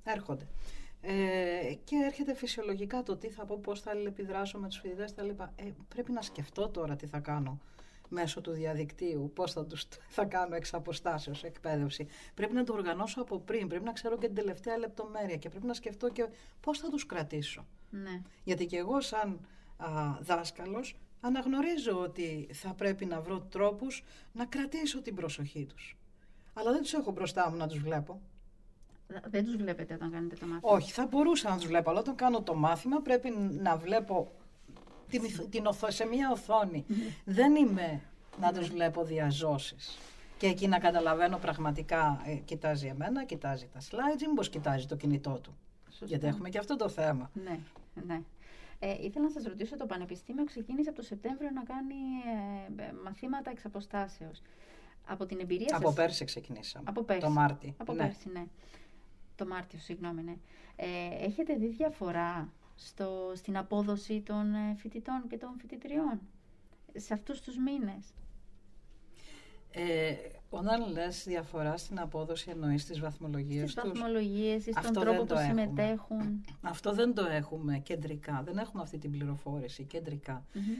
[0.03, 0.47] έρχονται.
[1.01, 5.23] Ε, και έρχεται φυσιολογικά το τι θα πω, πώς θα επιδράσω με τους φοιτητές, τα
[5.23, 5.53] λοιπά.
[5.55, 7.59] Ε, πρέπει να σκεφτώ τώρα τι θα κάνω
[8.09, 12.07] μέσω του διαδικτύου, πώς θα, τους, θα κάνω εξ αποστάσεως εκπαίδευση.
[12.33, 15.65] Πρέπει να το οργανώσω από πριν, πρέπει να ξέρω και την τελευταία λεπτομέρεια και πρέπει
[15.65, 16.27] να σκεφτώ και
[16.59, 17.65] πώς θα τους κρατήσω.
[17.89, 18.21] Ναι.
[18.43, 19.47] Γιατί και εγώ σαν
[19.77, 19.87] α,
[20.21, 25.97] δάσκαλος αναγνωρίζω ότι θα πρέπει να βρω τρόπους να κρατήσω την προσοχή τους.
[26.53, 28.21] Αλλά δεν τους έχω μπροστά μου να τους βλέπω.
[29.07, 32.15] Δεν τους βλέπετε όταν κάνετε το μάθημα; Όχι, θα μπορούσα να τους βλέπω, αλλά όταν
[32.15, 33.29] κάνω το μάθημα πρέπει
[33.61, 34.31] να βλέπω
[35.09, 36.85] την, την οθό, σε μια οθόνη.
[37.25, 38.01] δεν είμαι
[38.39, 39.97] να τους βλέπω διαζώσεις.
[40.37, 44.95] Και εκεί να καταλαβαίνω πραγματικά, ε, κοιτάζει εμένα, κοιτάζει τα slides ή μήπως κοιτάζει το
[44.95, 45.57] κινητό του.
[46.01, 47.31] Γιατί έχουμε και αυτό το θέμα.
[47.33, 47.59] Ναι,
[48.05, 48.21] ναι.
[48.79, 51.95] Ε, ήθελα να σας ρωτήσω, το Πανεπιστήμιο ξεκίνησε από το Σεπτέμβριο να κάνει
[52.77, 54.41] ε, ε μαθήματα εξ αποστάσεως.
[55.07, 55.95] Από την εμπειρία από σας...
[55.95, 56.85] πέρσι ξεκινήσαμε.
[56.87, 57.21] Από πέρσι.
[57.21, 57.75] Το Μάρτι.
[57.77, 58.03] Από ναι.
[58.03, 58.43] πέρσι, ναι.
[59.35, 60.35] Το Μάρτιο, συγγνώμη, ναι.
[60.75, 66.19] Ε, έχετε δει διαφορά στο, στην απόδοση των ε, φοιτητών και των φοιτητριών
[66.95, 68.13] σε αυτούς τους μήνες.
[69.77, 70.15] Ε,
[70.49, 76.45] όταν λες διαφορά στην απόδοση εννοείς τις βαθμολογίες Στις βαθμολογίες ή στον τρόπο που συμμετέχουν.
[76.61, 78.41] Αυτό δεν το έχουμε κεντρικά.
[78.45, 79.87] Δεν έχουμε αυτή την πληροφόρηση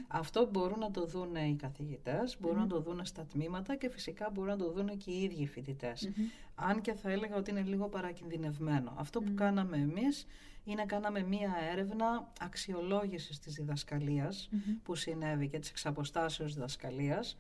[0.08, 4.30] Αυτό μπορούν να το δουν οι καθηγητές, μπορούν να το δουν στα τμήματα και φυσικά
[4.34, 6.10] μπορούν να το δουν και οι ίδιοι φοιτητές.
[6.56, 8.94] Αν και θα έλεγα ότι είναι λίγο παρακινδυνευμένο.
[8.98, 10.26] Αυτό που κάναμε εμείς
[10.66, 14.50] είναι κάναμε μία έρευνα αξιολόγησης της διδασκαλίας
[14.84, 17.38] που συνέβη και της εξαποστάσεως διδασκαλίας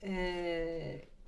[0.00, 0.10] ε,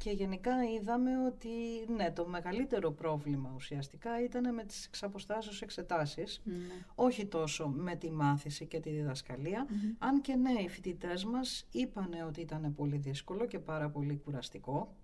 [0.03, 1.49] και γενικά είδαμε ότι
[1.97, 6.55] ναι, το μεγαλύτερο πρόβλημα ουσιαστικά ήταν με τις εξαποστάσεως εξετάσεις, ναι.
[6.95, 9.67] όχι τόσο με τη μάθηση και τη διδασκαλια
[9.99, 14.95] αν και ναι, οι φοιτητές μας είπανε ότι ήταν πολύ δύσκολο και πάρα πολύ κουραστικό.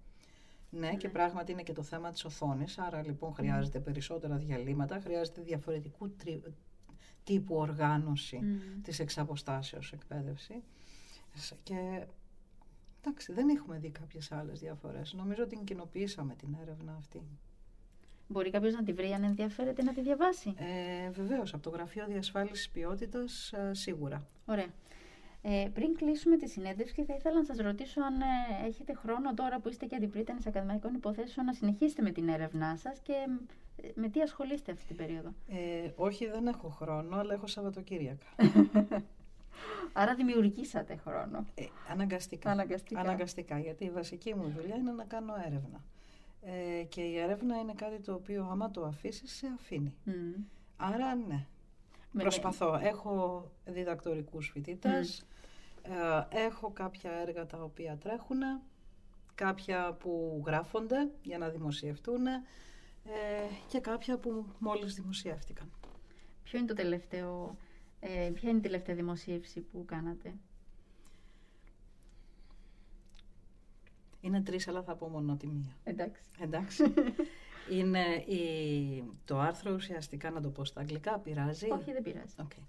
[0.70, 1.12] Ναι, και ναι.
[1.12, 6.16] πράγματι είναι και το θέμα της οθόνης, άρα λοιπόν χρειάζεται περισσότερα διαλύματα, χρειάζεται διαφορετικού
[7.24, 8.80] τύπου οργάνωση mm.
[8.82, 10.62] της εξαποστάσεως εκπαίδευση.
[11.62, 12.06] Και
[13.00, 15.12] εντάξει, δεν έχουμε δει κάποιες άλλες διαφορές.
[15.12, 17.22] Νομίζω ότι την κοινοποιήσαμε την έρευνα αυτή.
[18.28, 20.54] Μπορεί κάποιος να τη βρει αν ενδιαφέρεται να τη διαβάσει.
[20.56, 24.26] Ε, Βεβαίως, από το Γραφείο Διασφάλισης Ποιότητας ε, σίγουρα.
[24.46, 24.66] Ωραία.
[25.50, 29.60] Ε, πριν κλείσουμε τη συνέντευξη, θα ήθελα να σας ρωτήσω αν ε, έχετε χρόνο τώρα
[29.60, 33.12] που είστε και αντιπρίτανης ακαδημαϊκών υποθέσεων να συνεχίσετε με την έρευνά σας και
[33.76, 38.26] ε, με τι ασχολείστε αυτή την περίοδο; Ε, όχι, δεν έχω χρόνο, αλλά έχω Σαββατοκύριακα.
[39.92, 41.46] Άρα δημιουργήσατε χρόνο.
[41.54, 42.50] Ε, αναγκαστικά.
[42.50, 43.00] αναγκαστικά.
[43.00, 45.84] Αναγκαστικά, γιατί η βασική μου δουλειά είναι να κάνω έρευνα.
[46.42, 49.94] Ε, και η έρευνα είναι κάτι το οποίο άμα το αφήσεις, σε αφήνει.
[50.76, 51.46] Άρα ναι,
[52.12, 52.78] Προσπαθώ.
[52.82, 55.26] Έχω διδακτορικούς φοιτητές,
[55.82, 58.40] ε, έχω κάποια έργα τα οποία τρέχουν,
[59.34, 62.40] κάποια που γράφονται για να δημοσιευτούν ε,
[63.68, 65.70] και κάποια που μόλις δημοσιεύτηκαν.
[66.42, 67.56] Ποιο είναι το τελευταίο,
[68.00, 70.34] ε, ποια είναι η τελευταία δημοσίευση που κάνατε;
[74.20, 75.76] Είναι τρεις, αλλά θα πω μόνο τη μία.
[75.84, 76.22] Εντάξει.
[76.38, 76.84] Εντάξει.
[77.70, 81.70] Είναι η, το άρθρο ουσιαστικά, να το πω στα αγγλικά, πειράζει.
[81.70, 82.34] Όχι, δεν πειράζει.
[82.38, 82.62] Okay.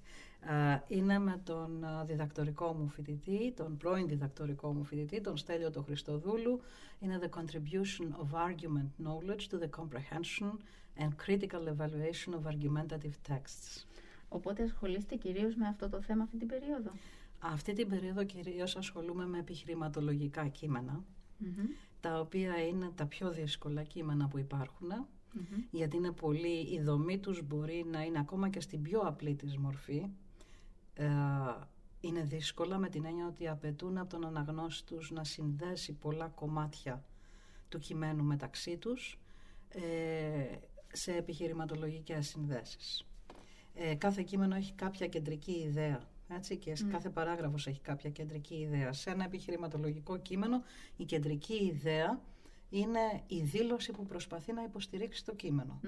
[0.87, 6.61] Είναι με τον διδακτορικό μου φοιτητή, τον πρώην διδακτορικό μου φοιτητή, τον Στέλιο το Χριστοδούλου.
[6.99, 10.51] Είναι The Contribution of Argument Knowledge to the Comprehension
[10.97, 13.85] and Critical Evaluation of Argumentative Texts.
[14.29, 16.91] Οπότε ασχολείστε κυρίως με αυτό το θέμα αυτή την περίοδο;
[17.39, 21.03] Αυτή την περίοδο κυρίως ασχολούμαι με επιχειρηματολογικά κείμενα
[21.99, 24.91] τα οποία είναι τα πιο δύσκολα κείμενα που υπάρχουν,
[25.71, 29.57] γιατί είναι πολύ, η δομή τους μπορεί να είναι ακόμα και στην πιο απλή της
[29.57, 30.05] μορφή,
[30.99, 31.07] ε,
[31.99, 37.03] είναι δύσκολα με την έννοια ότι απαιτούν από τον αναγνώστη τους να συνδέσει πολλά κομμάτια
[37.69, 39.19] του κειμένου μεταξύ τους
[39.69, 40.57] ε,
[40.91, 43.07] σε επιχειρηματολογικές συνδέσεις.
[43.73, 46.89] Ε, κάθε κείμενο έχει κάποια κεντρική ιδέα έτσι, και mm.
[46.91, 48.93] κάθε παράγραφος έχει κάποια κεντρική ιδέα.
[48.93, 50.63] Σε ένα επιχειρηματολογικό κείμενο
[50.97, 52.21] η κεντρική ιδέα
[52.69, 55.79] είναι η δήλωση που προσπαθεί να υποστηρίξει το κείμενο.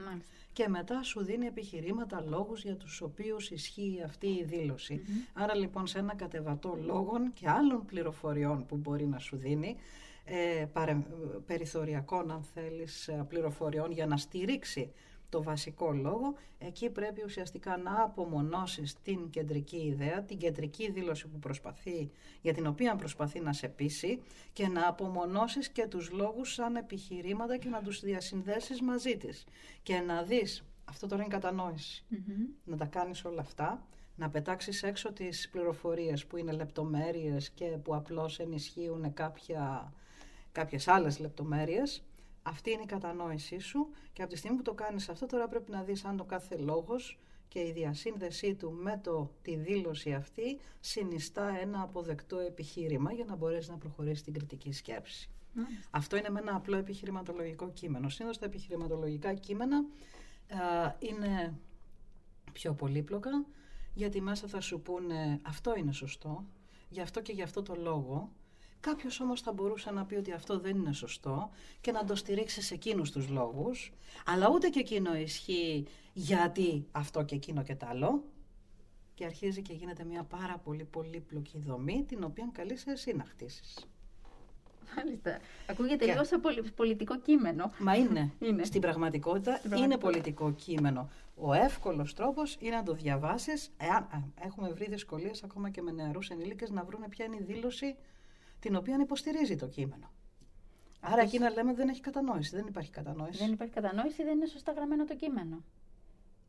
[0.53, 5.01] Και μετά σου δίνει επιχειρήματα, λόγους για τους οποίους ισχύει αυτή η δηλωση
[5.33, 9.75] Άρα λοιπόν σε ένα κατεβατό λόγων και άλλων πληροφοριών που μπορεί να σου δίνει,
[10.25, 10.97] ε, παρε,
[11.45, 14.91] περιθωριακών αν θέλεις πληροφοριών για να στηρίξει
[15.31, 21.39] το βασικό λόγο, εκεί πρέπει ουσιαστικά να απομονώσεις την κεντρική ιδέα, την κεντρική δήλωση που
[21.39, 22.11] προσπαθεί,
[22.41, 24.21] για την οποία προσπαθεί να σε πείσει
[24.53, 29.45] και να απομονώσεις και τους λόγους σαν επιχειρήματα και να τους διασυνδέσεις μαζί της.
[29.83, 32.05] Και να δεις, αυτό τώρα είναι κατανόηση,
[32.63, 37.95] να τα κάνεις όλα αυτά, να πετάξεις έξω τις πληροφορίες που είναι λεπτομέρειες και που
[37.95, 39.93] απλώς ενισχύουν κάποια,
[40.51, 42.03] κάποιες άλλες λεπτομέρειες
[42.43, 45.71] αυτή είναι η κατανόησή σου και από τη στιγμή που το κάνεις αυτό τώρα πρέπει
[45.71, 50.59] να δεις αν το κάθε λόγος και η διασύνδεσή του με το, τη δήλωση αυτή
[50.79, 55.29] συνιστά ένα αποδεκτό επιχείρημα για να μπορέσεις να προχωρήσεις την κριτική σκέψη.
[55.89, 58.09] Αυτό είναι με ένα απλό επιχειρηματολογικό κείμενο.
[58.09, 61.59] Συνήθως τα επιχειρηματολογικά κείμενα α, είναι
[62.51, 63.45] πιο πολύπλοκα
[63.93, 66.45] γιατί μέσα θα σου πούνε αυτό είναι σωστό,
[66.89, 68.31] γι' αυτό και γι' αυτό το λόγο
[68.81, 71.49] Κάποιος όμως θα μπορούσε να πει ότι αυτό δεν είναι σωστό
[71.81, 73.93] και να το στηρίξει σε εκείνους τους λόγους,
[74.25, 78.23] αλλά ούτε και εκείνο ισχύει γιατί αυτό και εκείνο και τ' άλλο.
[79.13, 83.85] Και αρχίζει και γίνεται μια πάρα πολύ πολύπλοκη δομή, την οποία καλεί εσύ να χτίσεις.
[84.95, 85.39] Μάλιστα.
[85.69, 86.11] Ακούγεται και...
[86.11, 86.41] λίγο σαν
[86.75, 87.71] πολιτικό κείμενο.
[87.79, 88.31] Μα είναι.
[88.47, 88.63] είναι.
[88.63, 91.09] Στην πραγματικότητα είναι πολιτικό κείμενο.
[91.35, 93.71] Ο εύκολος τρόπος είναι να το διαβάσεις.
[93.77, 97.95] Εάν έχουμε βρει δυσκολίες ακόμα και με νεαρούς ενήλικε να βρουν ποια είναι η δήλωση
[98.61, 100.11] την οποία υποστηρίζει το κείμενο.
[101.01, 102.55] Άρα εκεί να λέμε δεν έχει κατανόηση.
[102.55, 103.43] Δεν υπάρχει κατανόηση.
[103.43, 105.63] Δεν υπάρχει κατανόηση, δεν είναι σωστά γραμμένο το κείμενο.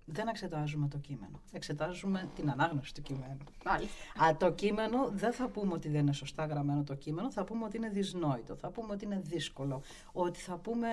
[0.05, 1.41] Δεν εξετάζουμε το κείμενο.
[1.53, 3.45] Εξετάζουμε την ανάγνωση του κειμένου.
[3.65, 4.25] Μάλιστα.
[4.25, 7.65] Α, το κείμενο δεν θα πούμε ότι δεν είναι σωστά γραμμένο το κείμενο, θα πούμε
[7.65, 9.83] ότι είναι δυσνόητο, θα πούμε ότι είναι δύσκολο.
[10.13, 10.89] Ότι θα πούμε,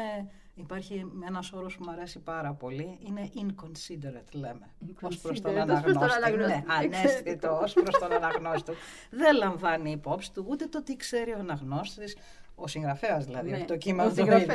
[0.59, 4.73] υπάρχει ένας όρος που μου αρέσει πάρα πολύ, είναι inconsiderate λέμε.
[5.01, 6.37] Ω προς τον αναγνώστη.
[6.37, 8.71] Ναι, ανέστητο ως προς τον αναγνώστη.
[9.09, 12.17] δεν λαμβάνει υπόψη του ούτε το τι ξέρει ο αναγνώστης,
[12.55, 14.45] ο συγγραφέας δηλαδή, ναι, το κείμενο του ναι.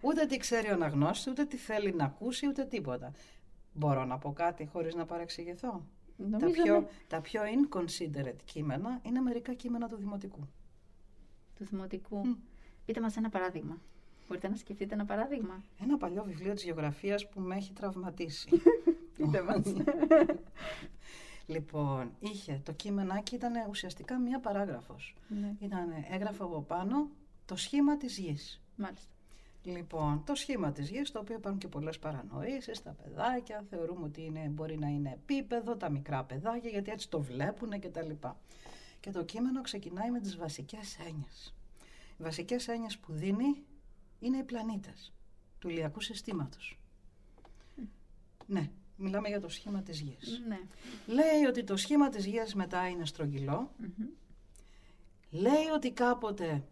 [0.00, 3.12] Ούτε τι ξέρει ο αναγνώστης, ούτε τι θέλει να ακούσει, ούτε τίποτα.
[3.72, 5.86] Μπορώ να πω κάτι χωρίς να παρεξηγηθώ;
[6.38, 10.48] τα πιο, τα πιο inconsiderate κείμενα είναι μερικά κείμενα του δημοτικού.
[11.54, 12.20] Του δημοτικού.
[12.84, 13.78] Πείτε μας ένα παράδειγμα.
[14.30, 15.62] Μπορείτε να σκεφτείτε ένα παράδειγμα.
[15.82, 18.48] Ένα παλιό βιβλίο της γεωγραφίας που με έχει τραυματίσει.
[19.16, 19.62] Πείτε μας.
[21.46, 25.14] λοιπόν, είχε, το κείμενάκι ήταν ουσιαστικά μία παράγραφος.
[25.28, 25.54] Ναι.
[25.60, 27.08] Ήταν, έγραφε από πάνω
[27.46, 28.60] το σχήμα της γης.
[28.76, 29.08] Μάλιστα.
[29.62, 34.24] Λοιπόν, το σχήμα της γης, το οποίο υπάρχουν και πολλές παρανοήσεις, τα παιδάκια, θεωρούμε ότι
[34.24, 38.36] είναι, μπορεί να είναι επίπεδο, τα μικρά παιδάκια, γιατί έτσι το βλέπουν και τα λοιπά.
[39.00, 41.54] Και το κείμενο ξεκινάει με τις βασικές έννοιες.
[42.18, 43.64] Οι βασικές έννοιες που δίνει
[44.20, 45.12] είναι οι πλανήτες
[45.58, 46.78] του ηλιακού συστήματος.
[48.46, 50.42] Ναι, μιλάμε για το σχήμα της γης.
[50.48, 50.60] Ναι.
[51.06, 53.04] Λέει ότι το σχήμα της γης μετά είναι
[55.30, 56.64] Λέει ότι κάποτε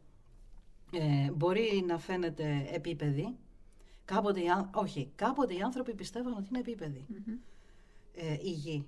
[0.93, 3.37] ε, μπορεί να φαίνεται επίπεδη.
[4.05, 4.41] Κάποτε,
[4.75, 7.07] όχι, κάποτε οι άνθρωποι πιστεύαν ότι είναι επίπεδη
[8.15, 8.87] ε, η γη.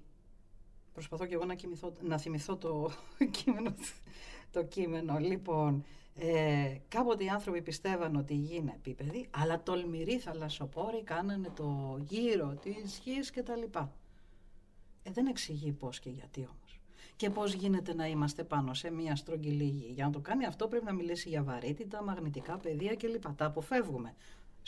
[0.92, 1.56] Προσπαθώ και εγώ να,
[2.02, 2.90] να θυμηθώ το
[3.42, 3.74] κείμενο,
[4.50, 5.18] το κείμενο.
[5.18, 5.84] Λοιπόν,
[6.22, 11.98] ε, κάποτε οι άνθρωποι πιστεύαν ότι η γη είναι επίπεδη, αλλά τολμηροί θαλασσοπόροι κάνανε το
[12.08, 13.92] γύρο της γης και τα λοιπά.
[15.02, 16.80] Ε, δεν εξηγεί πώς και γιατί όμως
[17.20, 19.92] και πώς γίνεται να είμαστε πάνω σε μια στρογγυλή γη.
[19.94, 23.34] Για να το κάνει αυτό πρέπει να μιλήσει για βαρύτητα, μαγνητικά πεδία κλπ.
[23.36, 24.14] Τα αποφεύγουμε.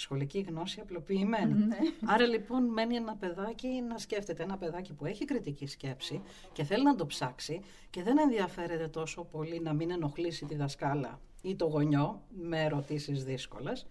[0.03, 1.53] Σχολική γνώση απλοποιημένη.
[1.53, 1.77] Ναι.
[2.07, 4.43] Άρα λοιπόν μένει ένα παιδάκι να σκέφτεται.
[4.43, 6.23] Ένα παιδάκι που έχει κριτική σκέψη
[6.53, 11.21] και θέλει να το ψάξει και δεν ενδιαφέρεται τόσο πολύ να μην ενοχλήσει τη δασκάλα
[11.43, 13.87] ή το γονιό με ερωτήσεις δύσκολες.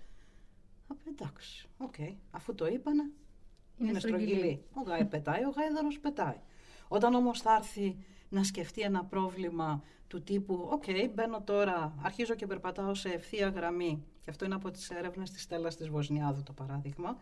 [0.87, 1.95] Θα πει εντάξει, οκ,
[2.31, 3.11] αφού το είπανε,
[3.77, 4.63] είναι, είναι στρογγυλή.
[4.73, 6.39] Ο γάι πετάει, ο γάιδαρος πετάει.
[6.87, 7.97] Όταν όμως θα έρθει
[8.31, 13.49] να σκεφτεί ένα πρόβλημα του τύπου «OK, okay, μπαίνω τώρα, αρχίζω και περπατάω σε ευθεία
[13.49, 17.17] γραμμή» και αυτό είναι από τις έρευνες της Στέλλας της Βοσνιάδου το παράδειγμα.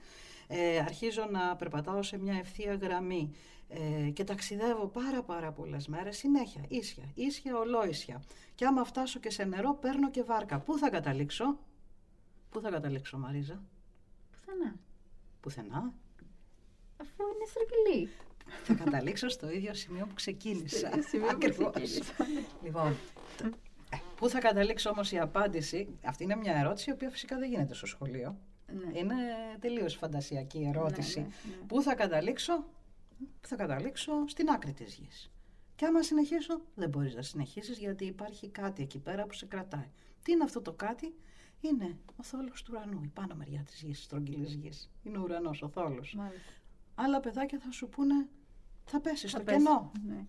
[0.47, 3.31] Ε, αρχίζω να περπατάω σε μια ευθεία γραμμή.
[3.67, 6.17] Ε, και ταξιδεύω πάρα πάρα πολλές μέρες.
[6.17, 8.23] Συνέχεια, ίσια, ίσια, ολόισια
[8.55, 10.59] και άμα φτάσω και σε νερό παίρνω και βάρκα.
[10.59, 11.57] Πού θα καταλήξω;
[12.49, 13.63] Πού θα καταλήξω Μαρίζα;
[14.31, 14.75] Πουθενά.
[15.39, 15.93] Πουθενά;
[17.01, 18.09] Αφού είναι στρογγυλή
[18.63, 20.91] θα καταλήξω στο ίδιο σημείο που ξεκίνησα.
[21.31, 22.01] Ακριβώς.
[22.63, 22.95] λοιπόν,
[23.89, 27.49] ε, πού θα καταλήξω όμως η απάντηση, αυτή είναι μια ερώτηση η οποία φυσικά δεν
[27.49, 28.37] γίνεται στο σχολείο.
[28.67, 28.99] Ναι.
[28.99, 29.15] Είναι
[29.59, 31.19] τελείως φαντασιακή ερώτηση.
[31.19, 32.65] Ναι, ναι, πού θα καταλήξω,
[33.41, 35.31] θα καταλήξω στην άκρη της γης.
[35.75, 39.89] Και άμα συνεχίσω, δεν μπορείς να συνεχίσεις γιατί υπάρχει κάτι εκεί πέρα που σε κρατάει.
[40.23, 41.13] Τι είναι αυτό το κάτι,
[41.61, 44.91] είναι ο θόλος του ουρανού, η πάνω μεριά της γης, στρογγυλής γης.
[45.03, 46.17] Είναι ο ουρανός, ο θόλος.
[46.95, 48.27] Άλλα παιδάκια θα σου πούνε
[48.89, 49.91] θα πέσεις στο κενό.
[50.07, 50.25] Ναι.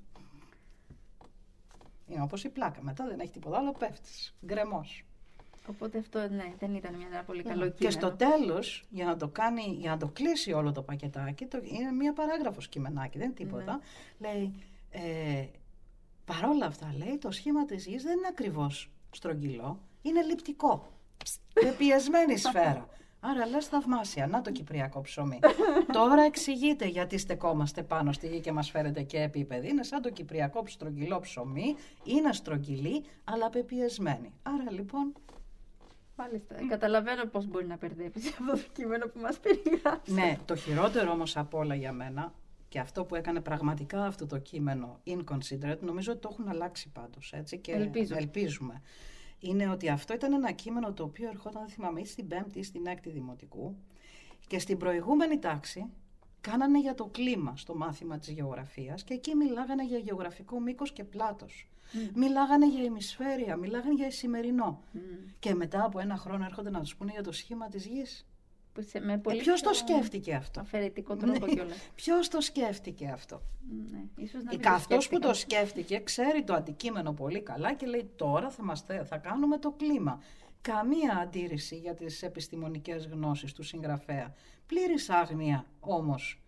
[2.06, 2.82] Είναι όπως η πλάκα.
[2.82, 4.34] Μετά δεν έχει τίποτα άλλο, πέφτεις.
[4.46, 5.04] Γκρεμός.
[5.66, 7.74] Οπότε αυτό ναι, δεν ήταν μια πολύ καλό κείμενο.
[7.78, 11.58] Και στο τέλος, για να το κάνει, για να το κλείσει όλο το πακετάκι, το,
[11.62, 13.80] είναι μια παράγραφος κειμενάκι, δεν είναι τίποτα.
[14.18, 14.28] Ναι.
[14.28, 14.54] Λέει,
[14.90, 15.46] ε,
[16.24, 20.92] παρόλα αυτά, λέει, το σχήμα της γης δεν είναι ακριβώς στρογγυλό, είναι λιπτικό.
[21.64, 22.88] Με πιεσμένη σφαίρα.
[23.20, 25.38] Άρα λες θαυμάσια, να το κυπριακό ψωμί.
[25.92, 29.68] Τώρα εξηγείτε γιατί στεκόμαστε πάνω στη γη και μας φέρετε και επίπεδη.
[29.68, 34.32] Είναι σαν το κυπριακό στρογγυλό ψωμί, είναι στρογγυλή αλλά πεπιεσμένη.
[34.42, 35.12] Άρα λοιπόν...
[36.16, 36.54] Μάλιστα.
[36.68, 40.12] Καταλαβαίνω πώς μπορεί να μπερδέψει αυτό το κείμενο που μας περιγράψει.
[40.12, 42.32] Ναι, το χειρότερο όμως από όλα για μένα
[42.68, 47.32] και αυτό που έκανε πραγματικά αυτό το κείμενο inconsiderate, νομίζω ότι το έχουν αλλάξει πάντως,
[47.32, 47.72] έτσι, και
[48.10, 48.80] ελπίζουμε
[49.40, 52.62] είναι ότι αυτό ήταν ένα κείμενο το οποίο ερχόταν, δεν θυμάμαι, ή στην πέμπτη ή
[52.62, 53.76] στην έκτη δημοτικού
[54.46, 55.86] και στην προηγούμενη τάξη
[56.40, 61.04] κάνανε για το κλίμα στο μάθημα της γεωγραφίας και εκεί μιλάγανε για γεωγραφικό μήκος και
[61.04, 61.68] πλάτος.
[62.14, 64.82] Μιλάγανε για ημισφαίρια, μιλάγανε για σημερινό.
[65.38, 68.26] Και μετά από ένα χρόνο έρχονται να τους πούνε για το σχήμα της γης.
[69.02, 71.52] Με πολύ ε, Ποιος το σκέφτηκε αυτό; Αφαιρετικό τρόπο ναι.
[71.52, 71.90] κιόλας.
[71.94, 73.42] Ποιος το σκέφτηκε αυτό;
[73.90, 78.50] Ναι, ίσως να Αυτό που το σκέφτηκε ξέρει το αντικείμενο πολύ καλά και λέει τώρα
[78.50, 80.22] θα, μας, θα κάνουμε το κλίμα.
[80.60, 84.34] Καμία αντίρρηση για τις επιστημονικές γνώσεις του συγγραφέα.
[84.66, 86.40] Πλήρης άγνοια όμως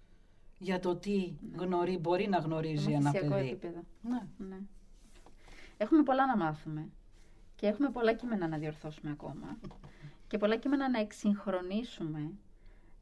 [0.59, 1.65] για το τι ναι.
[1.65, 3.35] γνωρί, μπορεί να γνωρίζει ένα παιδί.
[3.35, 3.85] Επίπεδο.
[4.03, 4.23] Ναι.
[4.37, 4.57] ναι.
[5.77, 6.89] Έχουμε πολλά να μάθουμε
[7.57, 9.59] και έχουμε πολλά κείμενα να διορθώσουμε ακόμα
[10.33, 12.31] και πολλά κείμενα να εξυγχρονίσουμε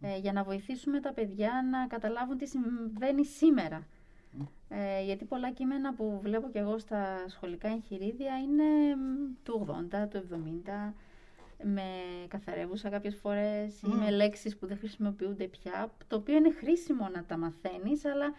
[0.00, 3.86] ε, για να βοηθήσουμε τα παιδιά να καταλάβουν τι συμβαίνει σήμερα.
[4.68, 8.64] Ε, γιατί πολλά κείμενα που βλέπω και εγώ στα σχολικά εγχειρίδια είναι
[9.42, 10.24] του 80, του
[10.88, 10.92] 70,
[11.62, 11.82] με
[12.28, 17.24] καθαρεύουσα κάποιες φορές ή με λέξεις που δεν χρησιμοποιούνται πια, το οποίο είναι χρήσιμο να
[17.24, 18.34] τα μαθαίνεις, αλλά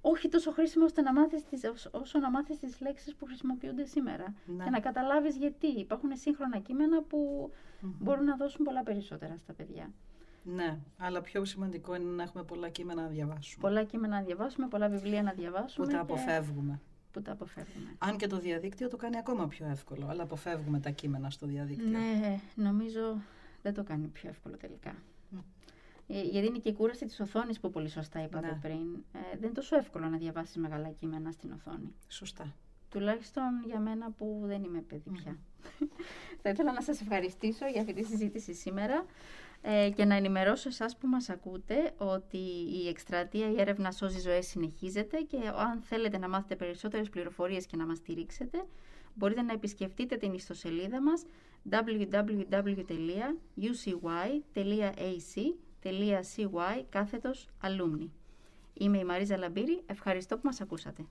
[0.00, 4.34] όχι τόσο χρήσιμο ώστε να μάθεις τις, όσο να μάθεις τις λέξεις που χρησιμοποιούνται σήμερα.
[4.46, 4.64] Ναι.
[4.64, 5.66] Και να καταλάβεις γιατί.
[5.66, 9.90] Υπάρχουν σύγχρονα κείμενα που μπορούν να δώσουν πολλά περισσότερα στα παιδιά.
[10.42, 13.68] Ναι, αλλά πιο σημαντικό είναι να έχουμε πολλά κείμενα να διαβάσουμε.
[13.68, 15.86] Πολλά κείμενα να διαβάσουμε, πολλά βιβλία να διαβάσουμε.
[15.86, 16.80] Που τα αποφεύγουμε.
[17.12, 17.96] Που τα αποφεύγουμε.
[17.98, 21.98] Αν και το διαδίκτυο το κάνει ακόμα πιο εύκολο, αλλά αποφεύγουμε τα κείμενα στο διαδίκτυο.
[21.98, 23.22] Ναι, νομίζω
[23.62, 24.94] δεν το κάνει πιο εύκολο τελικά.
[26.12, 28.58] Ε, γιατί είναι και η κούραση της οθόνης που πολύ σωστά είπατε ναι.
[28.62, 29.04] πριν.
[29.12, 31.94] Ε, δεν είναι τόσο εύκολο να διαβάσεις μεγάλα κείμενα στην οθόνη.
[32.08, 32.54] Σωστά.
[32.90, 35.38] Τουλάχιστον για μένα που δεν είμαι παιδί πια.
[36.42, 39.04] Θα ήθελα να σας ευχαριστήσω για αυτή τη συζήτηση σήμερα
[39.62, 42.38] ε, και να ενημερώσω εσάς που μας ακούτε ότι
[42.82, 47.76] η εκστρατεία η έρευνα σώζει ζωές συνεχίζεται και αν θέλετε να μάθετε περισσότερες πληροφορίες και
[47.76, 48.66] να μας στηρίξετε
[49.14, 51.24] μπορείτε να επισκεφτείτε την ιστοσελίδα μας
[51.70, 52.50] www.ucy.ac
[55.82, 58.08] .cy κάθετος alumni.
[58.74, 61.04] Είμαι η Μαρίζα Λαμπύρη, ευχαριστώ που μας ακούσατε.